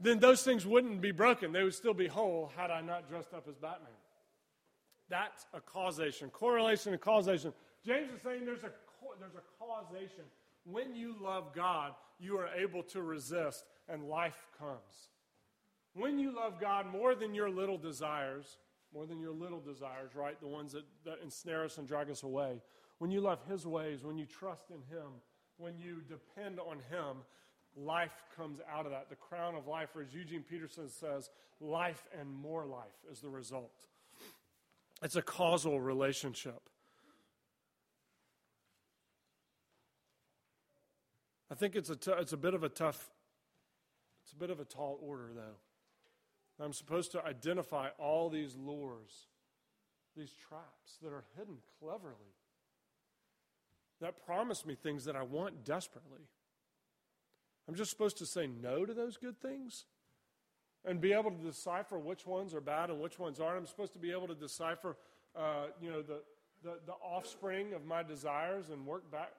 then 0.00 0.18
those 0.20 0.42
things 0.42 0.64
wouldn't 0.64 1.00
be 1.00 1.10
broken. 1.10 1.52
They 1.52 1.64
would 1.64 1.74
still 1.74 1.94
be 1.94 2.06
whole 2.06 2.52
had 2.56 2.70
I 2.70 2.80
not 2.80 3.08
dressed 3.08 3.34
up 3.34 3.46
as 3.48 3.56
Batman. 3.56 3.90
That's 5.08 5.46
a 5.54 5.60
causation. 5.60 6.30
Correlation 6.30 6.92
and 6.92 7.00
causation. 7.00 7.52
James 7.84 8.10
is 8.14 8.22
saying 8.22 8.44
there's 8.44 8.64
a, 8.64 8.70
there's 9.20 9.36
a 9.36 9.46
causation 9.58 10.24
when 10.70 10.94
you 10.94 11.14
love 11.20 11.54
God, 11.54 11.92
you 12.18 12.36
are 12.38 12.48
able 12.48 12.82
to 12.84 13.02
resist 13.02 13.64
and 13.88 14.04
life 14.04 14.46
comes. 14.58 15.08
When 15.94 16.18
you 16.18 16.34
love 16.34 16.60
God 16.60 16.86
more 16.86 17.14
than 17.14 17.34
your 17.34 17.50
little 17.50 17.78
desires, 17.78 18.58
more 18.92 19.06
than 19.06 19.18
your 19.18 19.32
little 19.32 19.60
desires, 19.60 20.14
right? 20.14 20.38
The 20.40 20.46
ones 20.46 20.72
that, 20.72 20.84
that 21.04 21.18
ensnare 21.22 21.64
us 21.64 21.78
and 21.78 21.88
drag 21.88 22.10
us 22.10 22.22
away. 22.22 22.60
When 22.98 23.10
you 23.10 23.20
love 23.20 23.40
His 23.48 23.66
ways, 23.66 24.04
when 24.04 24.18
you 24.18 24.26
trust 24.26 24.70
in 24.70 24.76
Him, 24.94 25.08
when 25.56 25.78
you 25.78 26.02
depend 26.06 26.60
on 26.60 26.78
Him, 26.90 27.18
life 27.76 28.24
comes 28.36 28.60
out 28.70 28.84
of 28.84 28.92
that. 28.92 29.08
The 29.08 29.16
crown 29.16 29.54
of 29.54 29.66
life, 29.66 29.90
or 29.94 30.02
as 30.02 30.12
Eugene 30.14 30.42
Peterson 30.42 30.88
says, 30.88 31.30
life 31.60 32.06
and 32.18 32.30
more 32.30 32.66
life 32.66 32.86
is 33.10 33.20
the 33.20 33.28
result. 33.28 33.86
It's 35.02 35.16
a 35.16 35.22
causal 35.22 35.80
relationship. 35.80 36.60
I 41.50 41.54
think 41.54 41.76
it's 41.76 41.90
a, 41.90 41.96
t- 41.96 42.12
it's 42.18 42.32
a 42.32 42.36
bit 42.36 42.54
of 42.54 42.62
a 42.62 42.68
tough, 42.68 43.10
it's 44.22 44.32
a 44.32 44.36
bit 44.36 44.50
of 44.50 44.60
a 44.60 44.64
tall 44.64 44.98
order, 45.02 45.30
though. 45.34 45.56
I'm 46.62 46.72
supposed 46.72 47.12
to 47.12 47.24
identify 47.24 47.88
all 47.98 48.28
these 48.28 48.56
lures, 48.56 49.28
these 50.16 50.32
traps 50.48 50.98
that 51.02 51.12
are 51.12 51.24
hidden 51.36 51.58
cleverly. 51.78 52.34
that 54.00 54.24
promise 54.26 54.66
me 54.66 54.74
things 54.74 55.04
that 55.04 55.16
I 55.16 55.22
want 55.22 55.64
desperately. 55.64 56.28
I'm 57.68 57.74
just 57.74 57.90
supposed 57.90 58.16
to 58.18 58.26
say 58.26 58.46
no 58.46 58.84
to 58.84 58.94
those 58.94 59.16
good 59.16 59.40
things 59.40 59.84
and 60.84 61.00
be 61.00 61.12
able 61.12 61.30
to 61.30 61.42
decipher 61.42 61.98
which 61.98 62.26
ones 62.26 62.54
are 62.54 62.60
bad 62.60 62.90
and 62.90 63.00
which 63.00 63.18
ones 63.18 63.40
aren't. 63.40 63.58
I'm 63.58 63.66
supposed 63.66 63.92
to 63.92 63.98
be 63.98 64.10
able 64.10 64.26
to 64.28 64.34
decipher, 64.34 64.96
uh, 65.36 65.66
you 65.80 65.90
know, 65.90 66.02
the, 66.02 66.22
the, 66.62 66.78
the 66.86 66.92
offspring 66.92 67.74
of 67.74 67.84
my 67.84 68.02
desires 68.02 68.70
and 68.70 68.86
work 68.86 69.10
back. 69.10 69.32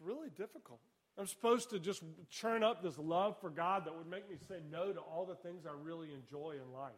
It's 0.00 0.06
really 0.06 0.30
difficult. 0.30 0.80
I'm 1.18 1.26
supposed 1.26 1.70
to 1.70 1.78
just 1.78 2.02
churn 2.30 2.62
up 2.62 2.82
this 2.82 2.96
love 2.98 3.38
for 3.40 3.50
God 3.50 3.84
that 3.84 3.94
would 3.94 4.08
make 4.08 4.28
me 4.30 4.36
say 4.48 4.56
no 4.70 4.92
to 4.92 5.00
all 5.00 5.26
the 5.26 5.34
things 5.34 5.66
I 5.66 5.72
really 5.78 6.08
enjoy 6.14 6.52
in 6.52 6.72
life, 6.72 6.92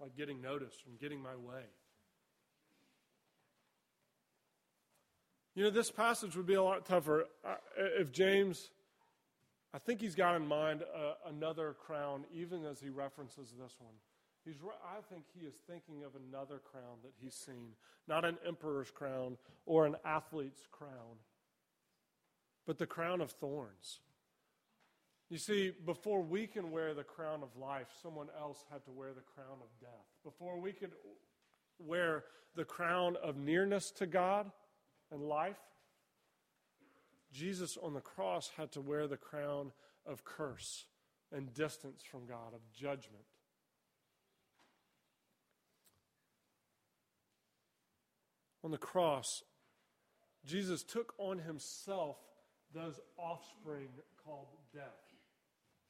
like 0.00 0.16
getting 0.16 0.40
noticed 0.40 0.84
and 0.86 0.98
getting 1.00 1.20
my 1.20 1.34
way. 1.34 1.62
You 5.56 5.64
know, 5.64 5.70
this 5.70 5.90
passage 5.90 6.36
would 6.36 6.46
be 6.46 6.54
a 6.54 6.62
lot 6.62 6.84
tougher 6.86 7.26
if 7.76 8.12
James, 8.12 8.70
I 9.72 9.78
think 9.78 10.00
he's 10.00 10.14
got 10.14 10.36
in 10.36 10.46
mind 10.46 10.82
uh, 10.82 11.14
another 11.28 11.74
crown, 11.84 12.24
even 12.32 12.64
as 12.64 12.80
he 12.80 12.90
references 12.90 13.52
this 13.58 13.74
one. 13.78 13.94
He's, 14.44 14.56
I 14.84 15.00
think 15.08 15.24
he 15.32 15.46
is 15.46 15.54
thinking 15.68 16.04
of 16.04 16.12
another 16.28 16.60
crown 16.70 16.98
that 17.02 17.12
he's 17.20 17.34
seen, 17.34 17.70
not 18.06 18.24
an 18.24 18.36
emperor's 18.46 18.90
crown 18.90 19.38
or 19.64 19.86
an 19.86 19.96
athlete's 20.04 20.62
crown 20.70 21.18
but 22.66 22.78
the 22.78 22.86
crown 22.86 23.20
of 23.20 23.30
thorns. 23.30 24.00
You 25.30 25.38
see, 25.38 25.72
before 25.84 26.22
we 26.22 26.46
can 26.46 26.70
wear 26.70 26.94
the 26.94 27.02
crown 27.02 27.42
of 27.42 27.56
life, 27.56 27.88
someone 28.02 28.28
else 28.38 28.64
had 28.70 28.84
to 28.84 28.92
wear 28.92 29.12
the 29.12 29.22
crown 29.34 29.58
of 29.60 29.68
death. 29.80 30.06
Before 30.22 30.60
we 30.60 30.72
could 30.72 30.92
wear 31.78 32.24
the 32.54 32.64
crown 32.64 33.16
of 33.22 33.36
nearness 33.36 33.90
to 33.92 34.06
God 34.06 34.50
and 35.10 35.22
life, 35.22 35.56
Jesus 37.32 37.76
on 37.82 37.94
the 37.94 38.00
cross 38.00 38.50
had 38.56 38.70
to 38.72 38.80
wear 38.80 39.08
the 39.08 39.16
crown 39.16 39.72
of 40.06 40.24
curse 40.24 40.86
and 41.32 41.52
distance 41.52 42.02
from 42.08 42.26
God, 42.26 42.54
of 42.54 42.60
judgment. 42.72 43.24
On 48.62 48.70
the 48.70 48.78
cross, 48.78 49.42
Jesus 50.46 50.82
took 50.82 51.12
on 51.18 51.40
himself 51.40 52.16
those 52.74 53.00
offspring 53.16 53.88
called 54.24 54.48
death. 54.72 54.82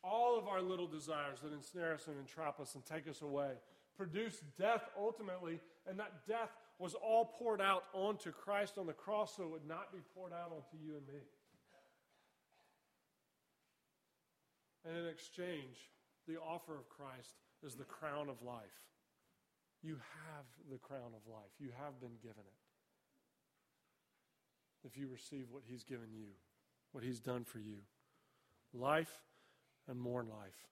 All 0.02 0.38
of 0.38 0.46
our 0.46 0.60
little 0.60 0.86
desires 0.86 1.40
that 1.42 1.52
ensnare 1.52 1.94
us 1.94 2.06
and 2.06 2.18
entrap 2.18 2.60
us 2.60 2.74
and 2.74 2.84
take 2.84 3.08
us 3.08 3.22
away 3.22 3.52
produce 3.96 4.40
death 4.58 4.82
ultimately, 4.98 5.60
and 5.88 5.98
that 5.98 6.26
death 6.26 6.50
was 6.78 6.94
all 6.94 7.36
poured 7.38 7.60
out 7.60 7.84
onto 7.92 8.32
Christ 8.32 8.78
on 8.78 8.86
the 8.86 8.92
cross 8.92 9.36
so 9.36 9.44
it 9.44 9.50
would 9.50 9.68
not 9.68 9.92
be 9.92 10.00
poured 10.14 10.32
out 10.32 10.50
onto 10.50 10.84
you 10.84 10.96
and 10.96 11.06
me. 11.06 11.20
And 14.86 14.98
in 14.98 15.06
exchange, 15.06 15.90
the 16.26 16.36
offer 16.36 16.74
of 16.74 16.88
Christ 16.88 17.36
is 17.64 17.74
the 17.74 17.84
crown 17.84 18.28
of 18.28 18.42
life. 18.42 18.82
You 19.82 19.94
have 19.94 20.44
the 20.70 20.78
crown 20.78 21.12
of 21.14 21.32
life. 21.32 21.52
You 21.58 21.70
have 21.78 22.00
been 22.00 22.16
given 22.22 22.42
it. 22.44 22.60
If 24.86 24.98
you 24.98 25.08
receive 25.08 25.46
what 25.50 25.62
He's 25.66 25.84
given 25.84 26.08
you 26.12 26.26
what 26.94 27.02
He's 27.02 27.18
done 27.18 27.42
for 27.42 27.58
you. 27.58 27.78
Life 28.72 29.18
and 29.88 30.00
more 30.00 30.22
life. 30.22 30.68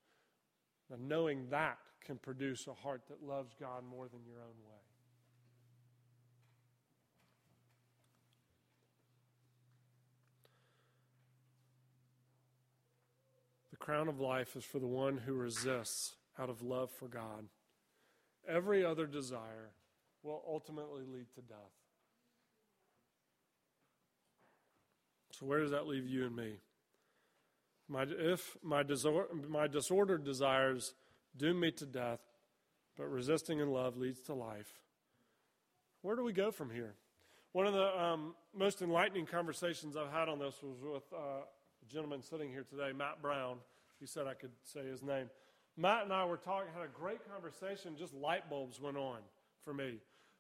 Now, 0.89 0.97
knowing 1.01 1.49
that 1.51 1.79
can 2.05 2.17
produce 2.17 2.69
a 2.69 2.75
heart 2.75 3.03
that 3.09 3.27
loves 3.27 3.55
God 3.59 3.83
more 3.91 4.07
than 4.07 4.21
your 4.25 4.39
own 4.39 4.55
way. 4.65 4.79
The 13.73 13.77
crown 13.77 14.07
of 14.07 14.21
life 14.21 14.55
is 14.55 14.65
for 14.65 14.79
the 14.79 14.87
one 14.87 15.19
who 15.19 15.35
resists 15.35 16.15
out 16.39 16.51
of 16.51 16.63
love 16.63 16.91
for 16.93 17.09
God. 17.09 17.49
Every 18.49 18.85
other 18.85 19.07
desire 19.07 19.71
will 20.23 20.43
ultimately 20.47 21.03
lead 21.03 21.27
to 21.35 21.41
death. 21.41 21.82
So, 25.43 25.49
where 25.49 25.59
does 25.59 25.73
that 25.73 25.89
leave 25.89 26.07
you 26.07 26.25
and 26.25 26.37
me? 26.37 26.53
My, 27.89 28.07
if 28.09 28.57
my, 28.63 28.85
disor- 28.85 29.27
my 29.49 29.67
disordered 29.67 30.23
desires 30.25 30.95
doom 31.37 31.59
me 31.59 31.73
to 31.73 31.87
death, 31.87 32.21
but 32.97 33.11
resisting 33.11 33.59
in 33.59 33.69
love 33.69 33.97
leads 33.97 34.21
to 34.23 34.35
life, 34.35 34.73
where 36.03 36.15
do 36.15 36.23
we 36.23 36.33
go 36.33 36.53
from 36.53 36.71
here? 36.71 36.95
One 37.51 37.67
of 37.67 37.73
the 37.73 38.01
um, 38.01 38.37
most 38.57 38.83
enlightening 38.83 39.27
conversations 39.27 39.97
I've 39.97 40.13
had 40.13 40.29
on 40.29 40.39
this 40.39 40.63
was 40.63 40.77
with 40.81 41.13
uh, 41.13 41.17
a 41.17 41.93
gentleman 41.93 42.23
sitting 42.23 42.49
here 42.49 42.65
today, 42.71 42.93
Matt 42.97 43.21
Brown. 43.21 43.57
He 43.99 44.07
said 44.07 44.29
I 44.29 44.35
could 44.35 44.53
say 44.63 44.87
his 44.87 45.03
name. 45.03 45.29
Matt 45.77 46.05
and 46.05 46.13
I 46.13 46.25
were 46.25 46.37
talking, 46.37 46.69
had 46.73 46.85
a 46.85 47.01
great 47.01 47.19
conversation, 47.29 47.97
just 47.99 48.15
light 48.15 48.49
bulbs 48.49 48.81
went 48.81 48.97
on 48.97 49.19
for 49.65 49.75
me. 49.75 49.97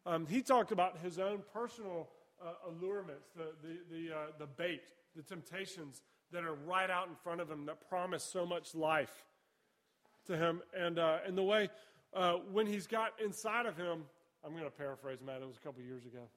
Um, 0.07 0.27
he 0.27 0.43
talked 0.43 0.71
about 0.71 0.99
his 0.99 1.19
own 1.19 1.43
personal 1.53 2.09
uh, 2.45 2.71
allurements, 2.71 3.29
the, 3.37 3.53
the, 3.63 3.79
the, 3.91 4.15
uh, 4.15 4.19
the 4.39 4.47
bait, 4.47 4.83
the 5.17 5.23
temptations 5.23 6.03
that 6.33 6.45
are 6.45 6.55
right 6.55 6.91
out 6.91 7.09
in 7.09 7.15
front 7.23 7.41
of 7.41 7.51
him 7.51 7.67
that 7.67 7.89
promise 7.89 8.25
so 8.25 8.47
much 8.47 8.75
life 8.75 9.25
to 10.27 10.37
him. 10.37 10.63
And, 10.77 10.99
uh, 10.99 11.19
and 11.27 11.37
the 11.37 11.43
way, 11.43 11.69
uh, 12.15 12.35
when 12.51 12.67
he's 12.67 12.87
got 12.87 13.13
inside 13.23 13.67
of 13.67 13.77
him, 13.77 14.05
I'm 14.45 14.53
going 14.53 14.65
to 14.65 14.71
paraphrase 14.71 15.19
Matt, 15.25 15.43
it 15.43 15.47
was 15.47 15.57
a 15.57 15.61
couple 15.61 15.83
years 15.83 16.05
ago. 16.05 16.29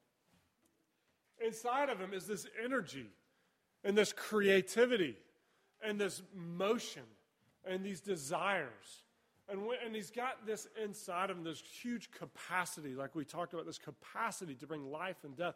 Inside 1.43 1.89
of 1.89 1.99
him 1.99 2.13
is 2.13 2.27
this 2.27 2.47
energy 2.63 3.07
and 3.83 3.97
this 3.97 4.13
creativity 4.13 5.17
and 5.81 5.99
this 5.99 6.21
motion 6.33 7.03
and 7.65 7.83
these 7.83 8.01
desires. 8.01 9.03
And, 9.49 9.65
when, 9.65 9.77
and 9.85 9.95
he's 9.95 10.11
got 10.11 10.45
this 10.45 10.67
inside 10.81 11.29
of 11.29 11.37
him, 11.37 11.43
this 11.43 11.61
huge 11.81 12.09
capacity, 12.11 12.95
like 12.95 13.15
we 13.15 13.25
talked 13.25 13.53
about, 13.53 13.65
this 13.65 13.77
capacity 13.77 14.55
to 14.55 14.67
bring 14.67 14.89
life 14.91 15.17
and 15.23 15.35
death. 15.35 15.55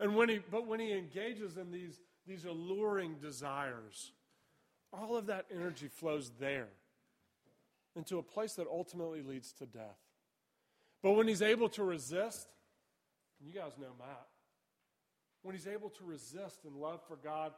And 0.00 0.14
when 0.14 0.28
he, 0.28 0.40
but 0.50 0.66
when 0.66 0.80
he 0.80 0.92
engages 0.92 1.56
in 1.56 1.72
these, 1.72 2.00
these 2.26 2.44
alluring 2.44 3.16
desires, 3.20 4.12
all 4.92 5.16
of 5.16 5.26
that 5.26 5.46
energy 5.54 5.88
flows 5.88 6.30
there 6.38 6.68
into 7.96 8.18
a 8.18 8.22
place 8.22 8.54
that 8.54 8.66
ultimately 8.70 9.22
leads 9.22 9.52
to 9.54 9.66
death. 9.66 9.98
But 11.02 11.12
when 11.12 11.28
he's 11.28 11.42
able 11.42 11.68
to 11.70 11.84
resist, 11.84 12.48
you 13.40 13.52
guys 13.52 13.72
know 13.78 13.92
Matt, 13.98 14.26
when 15.42 15.54
he's 15.54 15.66
able 15.66 15.90
to 15.90 16.04
resist 16.04 16.60
in 16.64 16.80
love 16.80 17.00
for 17.06 17.16
God, 17.16 17.52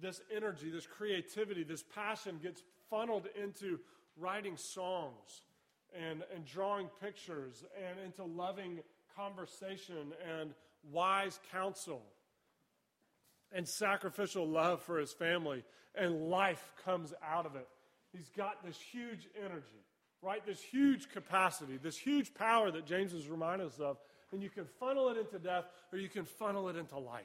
this 0.00 0.20
energy, 0.34 0.70
this 0.70 0.86
creativity, 0.86 1.64
this 1.64 1.82
passion 1.82 2.38
gets 2.42 2.62
funneled 2.88 3.26
into 3.40 3.80
writing 4.16 4.56
songs 4.56 5.42
and, 5.94 6.22
and 6.34 6.44
drawing 6.44 6.88
pictures 7.00 7.64
and 7.76 7.98
into 8.04 8.24
loving 8.24 8.80
conversation 9.16 10.12
and 10.38 10.54
wise 10.82 11.38
counsel 11.52 12.02
and 13.52 13.66
sacrificial 13.66 14.46
love 14.46 14.82
for 14.82 14.98
his 14.98 15.12
family, 15.12 15.64
and 15.94 16.28
life 16.28 16.72
comes 16.84 17.14
out 17.26 17.46
of 17.46 17.56
it. 17.56 17.66
He's 18.12 18.28
got 18.30 18.64
this 18.64 18.78
huge 18.78 19.28
energy, 19.36 19.84
right? 20.22 20.44
This 20.44 20.60
huge 20.60 21.10
capacity, 21.10 21.78
this 21.82 21.96
huge 21.96 22.34
power 22.34 22.70
that 22.70 22.86
James 22.86 23.12
is 23.12 23.28
reminding 23.28 23.66
us 23.66 23.78
of. 23.78 23.98
And 24.32 24.42
you 24.42 24.50
can 24.50 24.66
funnel 24.78 25.08
it 25.08 25.16
into 25.16 25.38
death 25.38 25.64
or 25.90 25.98
you 25.98 26.08
can 26.08 26.24
funnel 26.24 26.68
it 26.68 26.76
into 26.76 26.98
life. 26.98 27.24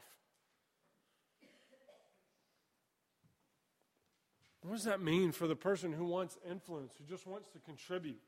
What 4.61 4.75
does 4.75 4.85
that 4.85 5.01
mean 5.01 5.33
for 5.33 5.45
the 5.45 5.55
person 5.57 5.91
who 5.91 6.05
wants 6.05 6.37
influence, 6.49 6.93
who 6.97 7.03
just 7.03 7.27
wants 7.27 7.49
to 7.49 7.59
contribute? 7.59 8.21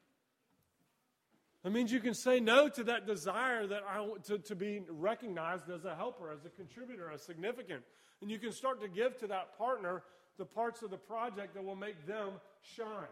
That 1.65 1.71
means 1.71 1.91
you 1.91 1.99
can 1.99 2.13
say 2.13 2.39
no 2.39 2.69
to 2.69 2.83
that 2.83 3.07
desire 3.07 3.65
that 3.65 3.81
I 3.89 3.99
want 3.99 4.23
to, 4.25 4.37
to 4.37 4.55
be 4.55 4.83
recognized 4.87 5.67
as 5.71 5.83
a 5.83 5.95
helper, 5.95 6.31
as 6.31 6.45
a 6.45 6.49
contributor, 6.49 7.09
as 7.11 7.23
significant. 7.23 7.81
And 8.21 8.29
you 8.29 8.37
can 8.37 8.51
start 8.51 8.81
to 8.83 8.87
give 8.87 9.17
to 9.21 9.27
that 9.27 9.57
partner 9.57 10.03
the 10.37 10.45
parts 10.45 10.83
of 10.83 10.91
the 10.91 10.97
project 10.97 11.55
that 11.55 11.65
will 11.65 11.75
make 11.75 12.05
them 12.05 12.33
shine. 12.61 13.09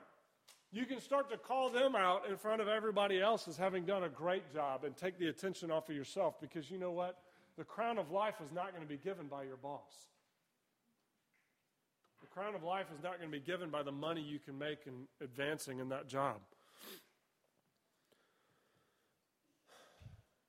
You 0.71 0.85
can 0.85 1.01
start 1.01 1.31
to 1.31 1.37
call 1.37 1.71
them 1.71 1.95
out 1.95 2.29
in 2.29 2.37
front 2.37 2.61
of 2.61 2.67
everybody 2.67 3.19
else 3.19 3.47
as 3.47 3.57
having 3.57 3.85
done 3.85 4.03
a 4.03 4.09
great 4.09 4.53
job 4.53 4.83
and 4.83 4.95
take 4.95 5.17
the 5.17 5.29
attention 5.29 5.71
off 5.71 5.89
of 5.89 5.95
yourself 5.95 6.39
because 6.39 6.69
you 6.69 6.77
know 6.77 6.91
what? 6.91 7.17
The 7.57 7.63
crown 7.63 7.97
of 7.97 8.11
life 8.11 8.35
is 8.39 8.51
not 8.51 8.69
going 8.69 8.83
to 8.83 8.87
be 8.87 8.97
given 8.97 9.25
by 9.25 9.45
your 9.45 9.57
boss. 9.57 10.09
The 12.21 12.27
crown 12.27 12.53
of 12.53 12.61
life 12.61 12.85
is 12.95 13.01
not 13.01 13.17
going 13.17 13.31
to 13.31 13.35
be 13.35 13.43
given 13.43 13.71
by 13.71 13.81
the 13.81 13.91
money 13.91 14.21
you 14.21 14.37
can 14.37 14.59
make 14.59 14.85
in 14.85 15.07
advancing 15.21 15.79
in 15.79 15.89
that 15.89 16.07
job. 16.07 16.35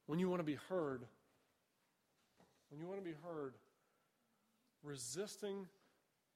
When 0.07 0.19
you 0.19 0.29
want 0.29 0.41
to 0.41 0.45
be 0.45 0.59
heard, 0.69 1.03
when 2.71 2.81
you 2.81 2.87
want 2.87 2.99
to 2.99 3.05
be 3.05 3.17
heard, 3.25 3.55
resisting 4.83 5.67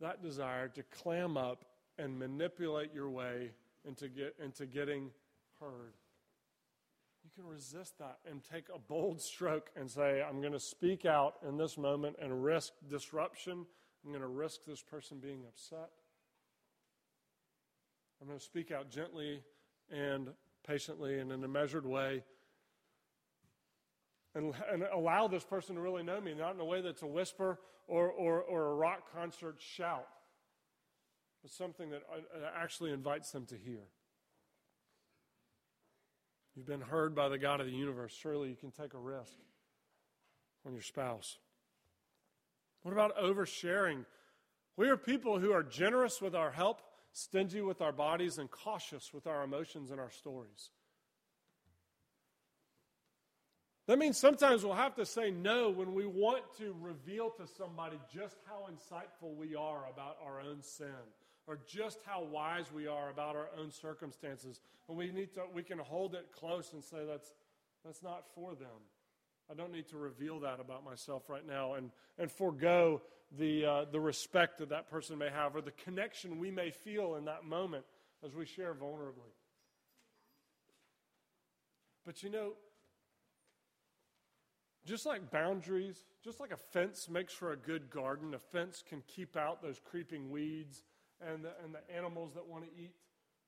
that 0.01 0.23
desire 0.23 0.69
to 0.69 0.83
clam 0.85 1.37
up 1.37 1.65
and 1.99 2.19
manipulate 2.19 2.95
your 2.95 3.11
way 3.11 3.51
into, 3.85 4.09
get, 4.09 4.35
into 4.43 4.67
getting 4.67 5.11
heard 5.61 5.95
you 7.29 7.43
can 7.43 7.51
resist 7.51 7.99
that 7.99 8.19
and 8.31 8.43
take 8.43 8.65
a 8.75 8.79
bold 8.79 9.21
stroke 9.21 9.71
and 9.77 9.91
say, 9.91 10.23
I'm 10.23 10.41
going 10.41 10.53
to 10.53 10.61
speak 10.61 11.05
out 11.05 11.35
in 11.47 11.59
this 11.59 11.77
moment 11.77 12.17
and 12.21 12.43
risk 12.43 12.73
disruption. 12.89 13.67
I'm 14.05 14.11
going 14.11 14.23
to 14.23 14.29
risk 14.29 14.61
this 14.67 14.83
person 14.83 15.19
being 15.19 15.43
upset. 15.47 15.91
I'm 18.21 18.27
going 18.27 18.39
to 18.39 18.45
speak 18.45 18.73
out 18.73 18.91
gently 18.91 19.43
and 19.91 20.31
patiently 20.67 21.19
and 21.19 21.31
in 21.31 21.45
a 21.45 21.49
measured 21.49 21.85
way 21.85 22.25
and, 24.35 24.55
and 24.71 24.85
allow 24.95 25.29
this 25.29 25.45
person 25.45 25.75
to 25.77 25.81
really 25.81 26.03
know 26.03 26.21
me, 26.21 26.35
not 26.35 26.55
in 26.55 26.61
a 26.61 26.65
way 26.65 26.81
that's 26.81 27.03
a 27.03 27.07
whisper 27.07 27.59
or, 27.87 28.09
or, 28.11 28.43
or 28.43 28.73
a 28.73 28.75
rock 28.75 29.13
concert 29.13 29.57
shout, 29.59 30.07
but 31.43 31.51
something 31.51 31.91
that 31.91 32.03
uh, 32.13 32.47
actually 32.57 32.93
invites 32.93 33.31
them 33.31 33.47
to 33.47 33.57
hear. 33.57 33.85
You've 36.55 36.67
been 36.67 36.81
heard 36.81 37.15
by 37.15 37.29
the 37.29 37.39
God 37.39 37.61
of 37.61 37.67
the 37.67 37.73
universe. 37.73 38.13
Surely 38.13 38.49
you 38.49 38.57
can 38.57 38.71
take 38.71 38.93
a 38.95 38.99
risk 38.99 39.33
on 40.67 40.73
your 40.73 40.83
spouse. 40.83 41.39
What 42.83 42.93
about 42.93 43.17
oversharing? 43.17 44.05
We 44.77 44.89
are 44.89 44.97
people 44.97 45.39
who 45.39 45.53
are 45.53 45.63
generous 45.63 46.21
with 46.21 46.35
our 46.35 46.51
help, 46.51 46.83
stingy 47.13 47.61
with 47.61 47.81
our 47.81 47.93
bodies, 47.93 48.39
and 48.39 48.51
cautious 48.51 49.13
with 49.15 49.27
our 49.27 49.43
emotions 49.43 49.91
and 49.91 50.01
our 50.01 50.11
stories. 50.11 50.71
That 53.89 53.99
means 53.99 54.19
sometimes 54.19 54.63
we'll 54.63 54.75
have 54.75 54.95
to 54.97 55.07
say 55.07 55.31
no 55.31 55.71
when 55.71 55.95
we 55.95 56.05
want 56.05 56.43
to 56.59 56.77
reveal 56.79 57.31
to 57.31 57.47
somebody 57.47 57.99
just 58.13 58.37
how 58.47 58.69
insightful 58.71 59.35
we 59.35 59.57
are 59.57 59.87
about 59.91 60.19
our 60.23 60.43
own 60.43 60.63
sin 60.63 60.93
or 61.47 61.59
just 61.67 62.01
how 62.05 62.23
wise 62.23 62.67
we 62.71 62.87
are 62.87 63.09
about 63.09 63.35
our 63.35 63.49
own 63.59 63.71
circumstances. 63.71 64.61
And 64.91 64.99
we 64.99 65.11
need 65.11 65.33
to 65.35 65.45
we 65.55 65.63
can 65.63 65.79
hold 65.79 66.15
it 66.15 66.27
close 66.39 66.75
and 66.75 66.85
say 66.85 66.99
that's 67.07 67.33
that's 67.83 68.03
not 68.03 68.25
for 68.35 68.55
them. 68.55 68.69
I 69.51 69.55
don't 69.55 69.73
need 69.73 69.89
to 69.89 69.97
reveal 69.97 70.41
that 70.41 70.61
about 70.61 70.85
myself 70.85 71.31
right 71.31 71.47
now 71.47 71.73
and, 71.73 71.91
and 72.19 72.31
forego 72.31 73.01
the, 73.39 73.65
uh, 73.65 73.85
the 73.91 74.01
respect 74.01 74.59
that 74.59 74.69
that 74.69 74.91
person 74.91 75.17
may 75.17 75.31
have 75.31 75.57
or 75.57 75.63
the 75.63 75.71
connection 75.71 76.39
we 76.39 76.51
may 76.51 76.71
feel 76.71 77.15
in 77.15 77.25
that 77.25 77.45
moment 77.45 77.85
as 78.23 78.35
we 78.35 78.45
share 78.45 78.75
vulnerably. 78.75 79.33
But 82.05 82.23
you 82.23 82.31
know, 82.31 82.53
just 84.89 85.05
like 85.05 85.31
boundaries, 85.31 86.05
just 86.25 86.41
like 86.41 86.51
a 86.51 86.57
fence 86.57 87.09
makes 87.11 87.35
for 87.35 87.53
a 87.53 87.57
good 87.57 87.91
garden, 87.91 88.33
a 88.33 88.39
fence 88.39 88.83
can 88.89 89.03
keep 89.07 89.37
out 89.37 89.63
those 89.63 89.79
creeping 89.85 90.31
weeds 90.31 90.83
and 91.21 91.45
the, 91.45 91.51
and 91.63 91.75
the 91.75 91.95
animals 91.95 92.33
that 92.35 92.47
want 92.47 92.65
to 92.65 92.71
eat 92.83 92.95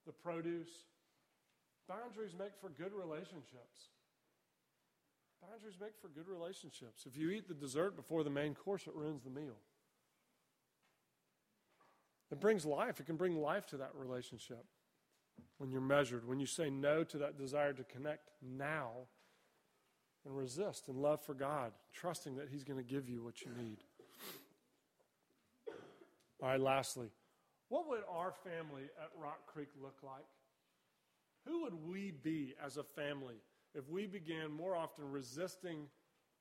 the 0.07 0.13
produce. 0.13 0.69
Boundaries 1.89 2.35
make 2.39 2.53
for 2.61 2.69
good 2.69 2.93
relationships. 2.93 3.89
Boundaries 5.41 5.79
make 5.81 5.99
for 5.99 6.09
good 6.09 6.29
relationships. 6.29 7.07
If 7.07 7.17
you 7.17 7.31
eat 7.31 7.49
the 7.49 7.55
dessert 7.55 7.97
before 7.97 8.23
the 8.23 8.31
main 8.31 8.55
course, 8.55 8.87
it 8.87 8.95
ruins 8.95 9.23
the 9.25 9.31
meal. 9.31 9.57
It 12.31 12.39
brings 12.39 12.67
life. 12.67 13.01
It 13.01 13.07
can 13.07 13.17
bring 13.17 13.41
life 13.41 13.67
to 13.69 13.79
that 13.79 13.93
relationship 13.95 14.65
when 15.57 15.71
you're 15.71 15.81
measured, 15.81 16.29
when 16.29 16.39
you 16.39 16.47
say 16.47 16.69
no 16.69 17.03
to 17.05 17.19
that 17.19 17.39
desire 17.39 17.73
to 17.73 17.85
connect 17.85 18.31
now 18.43 19.07
and 20.25 20.37
resist 20.37 20.89
in 20.89 21.01
love 21.01 21.21
for 21.25 21.35
God, 21.35 21.73
trusting 21.93 22.37
that 22.37 22.49
He's 22.51 22.65
going 22.65 22.79
to 22.79 22.85
give 22.85 23.09
you 23.09 23.23
what 23.23 23.43
you 23.43 23.51
need. 23.57 23.79
All 26.43 26.49
right, 26.49 26.61
lastly, 26.61 27.11
what 27.69 27.89
would 27.89 28.01
our 28.11 28.33
family 28.33 28.85
at 29.01 29.11
Rock 29.21 29.47
Creek 29.47 29.69
look 29.81 29.97
like? 30.03 30.25
Who 31.47 31.63
would 31.63 31.75
we 31.75 32.13
be 32.23 32.55
as 32.65 32.77
a 32.77 32.83
family 32.83 33.37
if 33.75 33.89
we 33.89 34.07
began 34.07 34.51
more 34.51 34.75
often 34.75 35.11
resisting 35.11 35.87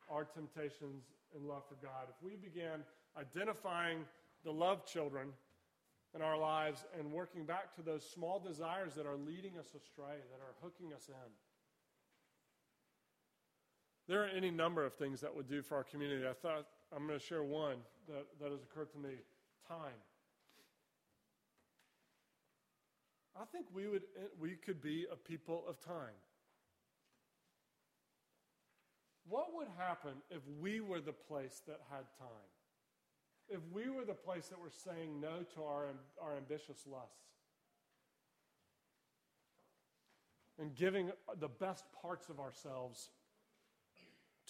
our 0.09 0.23
temptations 0.23 1.03
and 1.35 1.45
love 1.45 1.63
for 1.67 1.75
God? 1.75 2.07
If 2.09 2.23
we 2.23 2.35
began 2.35 2.83
identifying 3.17 3.99
the 4.43 4.51
love 4.51 4.85
children 4.85 5.29
in 6.15 6.21
our 6.21 6.37
lives 6.37 6.85
and 6.97 7.11
working 7.11 7.45
back 7.45 7.75
to 7.75 7.81
those 7.81 8.09
small 8.09 8.39
desires 8.39 8.95
that 8.95 9.05
are 9.05 9.17
leading 9.17 9.57
us 9.59 9.67
astray, 9.67 10.17
that 10.31 10.41
are 10.41 10.55
hooking 10.61 10.93
us 10.93 11.09
in? 11.09 11.31
There 14.09 14.23
are 14.23 14.27
any 14.35 14.49
number 14.49 14.83
of 14.83 14.95
things 14.95 15.21
that 15.21 15.35
would 15.35 15.47
do 15.47 15.61
for 15.61 15.77
our 15.77 15.83
community. 15.83 16.25
I 16.27 16.33
thought 16.33 16.65
I'm 16.91 17.05
going 17.05 17.19
to 17.19 17.23
share 17.23 17.43
one 17.43 17.77
that, 18.07 18.25
that 18.41 18.49
has 18.49 18.63
occurred 18.63 18.91
to 18.93 18.97
me 18.97 19.13
time. 19.67 20.01
I 23.39 23.45
think 23.51 23.67
we, 23.71 23.87
would, 23.87 24.01
we 24.39 24.55
could 24.55 24.81
be 24.81 25.05
a 25.13 25.15
people 25.15 25.63
of 25.69 25.79
time. 25.79 26.17
What 29.27 29.53
would 29.53 29.67
happen 29.77 30.13
if 30.31 30.41
we 30.59 30.81
were 30.81 31.01
the 31.01 31.13
place 31.13 31.61
that 31.67 31.79
had 31.91 32.05
time? 32.17 32.49
If 33.47 33.59
we 33.71 33.91
were 33.91 34.05
the 34.05 34.15
place 34.15 34.47
that 34.47 34.59
were 34.59 34.71
saying 34.71 35.21
no 35.21 35.43
to 35.53 35.61
our, 35.61 35.85
our 36.19 36.35
ambitious 36.35 36.79
lusts 36.91 37.13
and 40.57 40.73
giving 40.73 41.11
the 41.39 41.47
best 41.47 41.85
parts 42.01 42.29
of 42.29 42.39
ourselves 42.39 43.11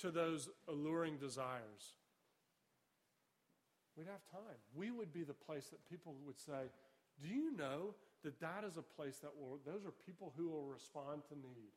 to 0.02 0.12
those 0.12 0.50
alluring 0.68 1.18
desires, 1.18 1.95
we'd 3.97 4.08
have 4.08 4.26
time. 4.32 4.58
We 4.76 4.91
would 4.91 5.14
be 5.14 5.24
the 5.24 5.34
place 5.34 5.68
that 5.68 5.89
people 5.89 6.16
would 6.26 6.39
say, 6.39 6.70
Do 7.22 7.28
you 7.28 7.56
know 7.56 7.95
that 8.24 8.39
that 8.39 8.64
is 8.68 8.78
a 8.78 8.82
place 8.82 9.18
that 9.20 9.32
will, 9.38 9.60
those 9.66 9.86
are 9.86 9.91
people 10.06 10.34
who 10.38 10.50
will 10.50 10.66
respond 10.66 11.24
to 11.30 11.36
need? 11.36 11.74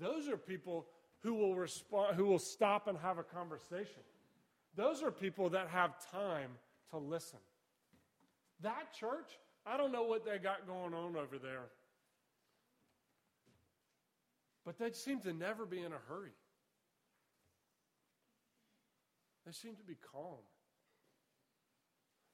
Those 0.00 0.28
are 0.28 0.36
people 0.36 0.86
who 1.22 1.34
will 1.34 1.54
respond, 1.56 2.16
who 2.16 2.26
will 2.26 2.38
stop 2.38 2.86
and 2.86 2.96
have 2.98 3.18
a 3.18 3.24
conversation. 3.24 4.02
Those 4.76 5.02
are 5.02 5.10
people 5.10 5.50
that 5.50 5.68
have 5.68 5.94
time 6.12 6.50
to 6.90 6.98
listen. 6.98 7.40
That 8.60 8.92
church, 8.98 9.38
I 9.66 9.76
don't 9.76 9.92
know 9.92 10.04
what 10.04 10.24
they 10.24 10.38
got 10.38 10.66
going 10.66 10.94
on 10.94 11.16
over 11.16 11.38
there. 11.38 11.66
But 14.68 14.76
they 14.78 14.92
seem 14.92 15.20
to 15.20 15.32
never 15.32 15.64
be 15.64 15.78
in 15.78 15.92
a 15.94 16.02
hurry. 16.10 16.36
They 19.46 19.52
seem 19.52 19.74
to 19.76 19.82
be 19.82 19.96
calm. 20.12 20.44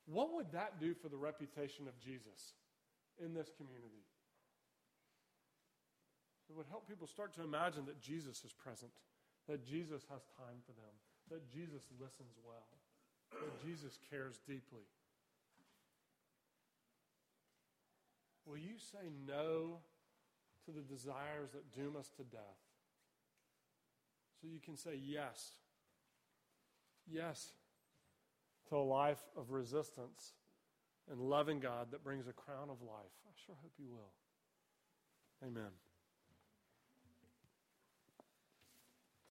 What 0.07 0.35
would 0.35 0.51
that 0.51 0.81
do 0.81 0.95
for 0.95 1.09
the 1.09 1.17
reputation 1.17 1.87
of 1.87 1.97
Jesus 2.01 2.55
in 3.25 3.35
this 3.35 3.53
community? 3.57 4.03
It 6.51 6.57
would 6.57 6.67
help 6.67 6.89
people 6.89 7.07
start 7.07 7.33
to 7.35 7.45
imagine 7.45 7.87
that 7.87 8.03
Jesus 8.03 8.43
is 8.45 8.53
present, 8.53 8.91
that 9.47 9.65
Jesus 9.65 10.03
has 10.11 10.23
time 10.37 10.59
for 10.67 10.73
them, 10.73 10.91
that 11.31 11.49
Jesus 11.49 11.85
listens 12.01 12.35
well, 12.45 12.67
that 13.31 13.65
Jesus 13.65 13.97
cares 14.11 14.41
deeply. 14.45 14.83
Will 18.45 18.59
you 18.59 18.75
say 18.77 19.09
no 19.25 19.79
to 20.67 20.71
the 20.71 20.81
desires 20.81 21.51
that 21.53 21.73
doom 21.73 21.97
us 21.97 22.09
to 22.17 22.23
death. 22.25 22.41
So 24.41 24.49
you 24.53 24.61
can 24.61 24.77
say 24.77 24.99
yes. 25.03 25.53
Yes 27.07 27.53
to 28.69 28.77
a 28.77 28.79
life 28.79 29.23
of 29.37 29.51
resistance 29.51 30.33
and 31.11 31.21
loving 31.21 31.61
God 31.61 31.91
that 31.91 32.03
brings 32.03 32.27
a 32.27 32.33
crown 32.33 32.71
of 32.71 32.81
life. 32.81 33.13
I 33.27 33.33
sure 33.45 33.57
hope 33.61 33.73
you 33.79 33.91
will. 33.91 34.13
Amen. 35.47 35.71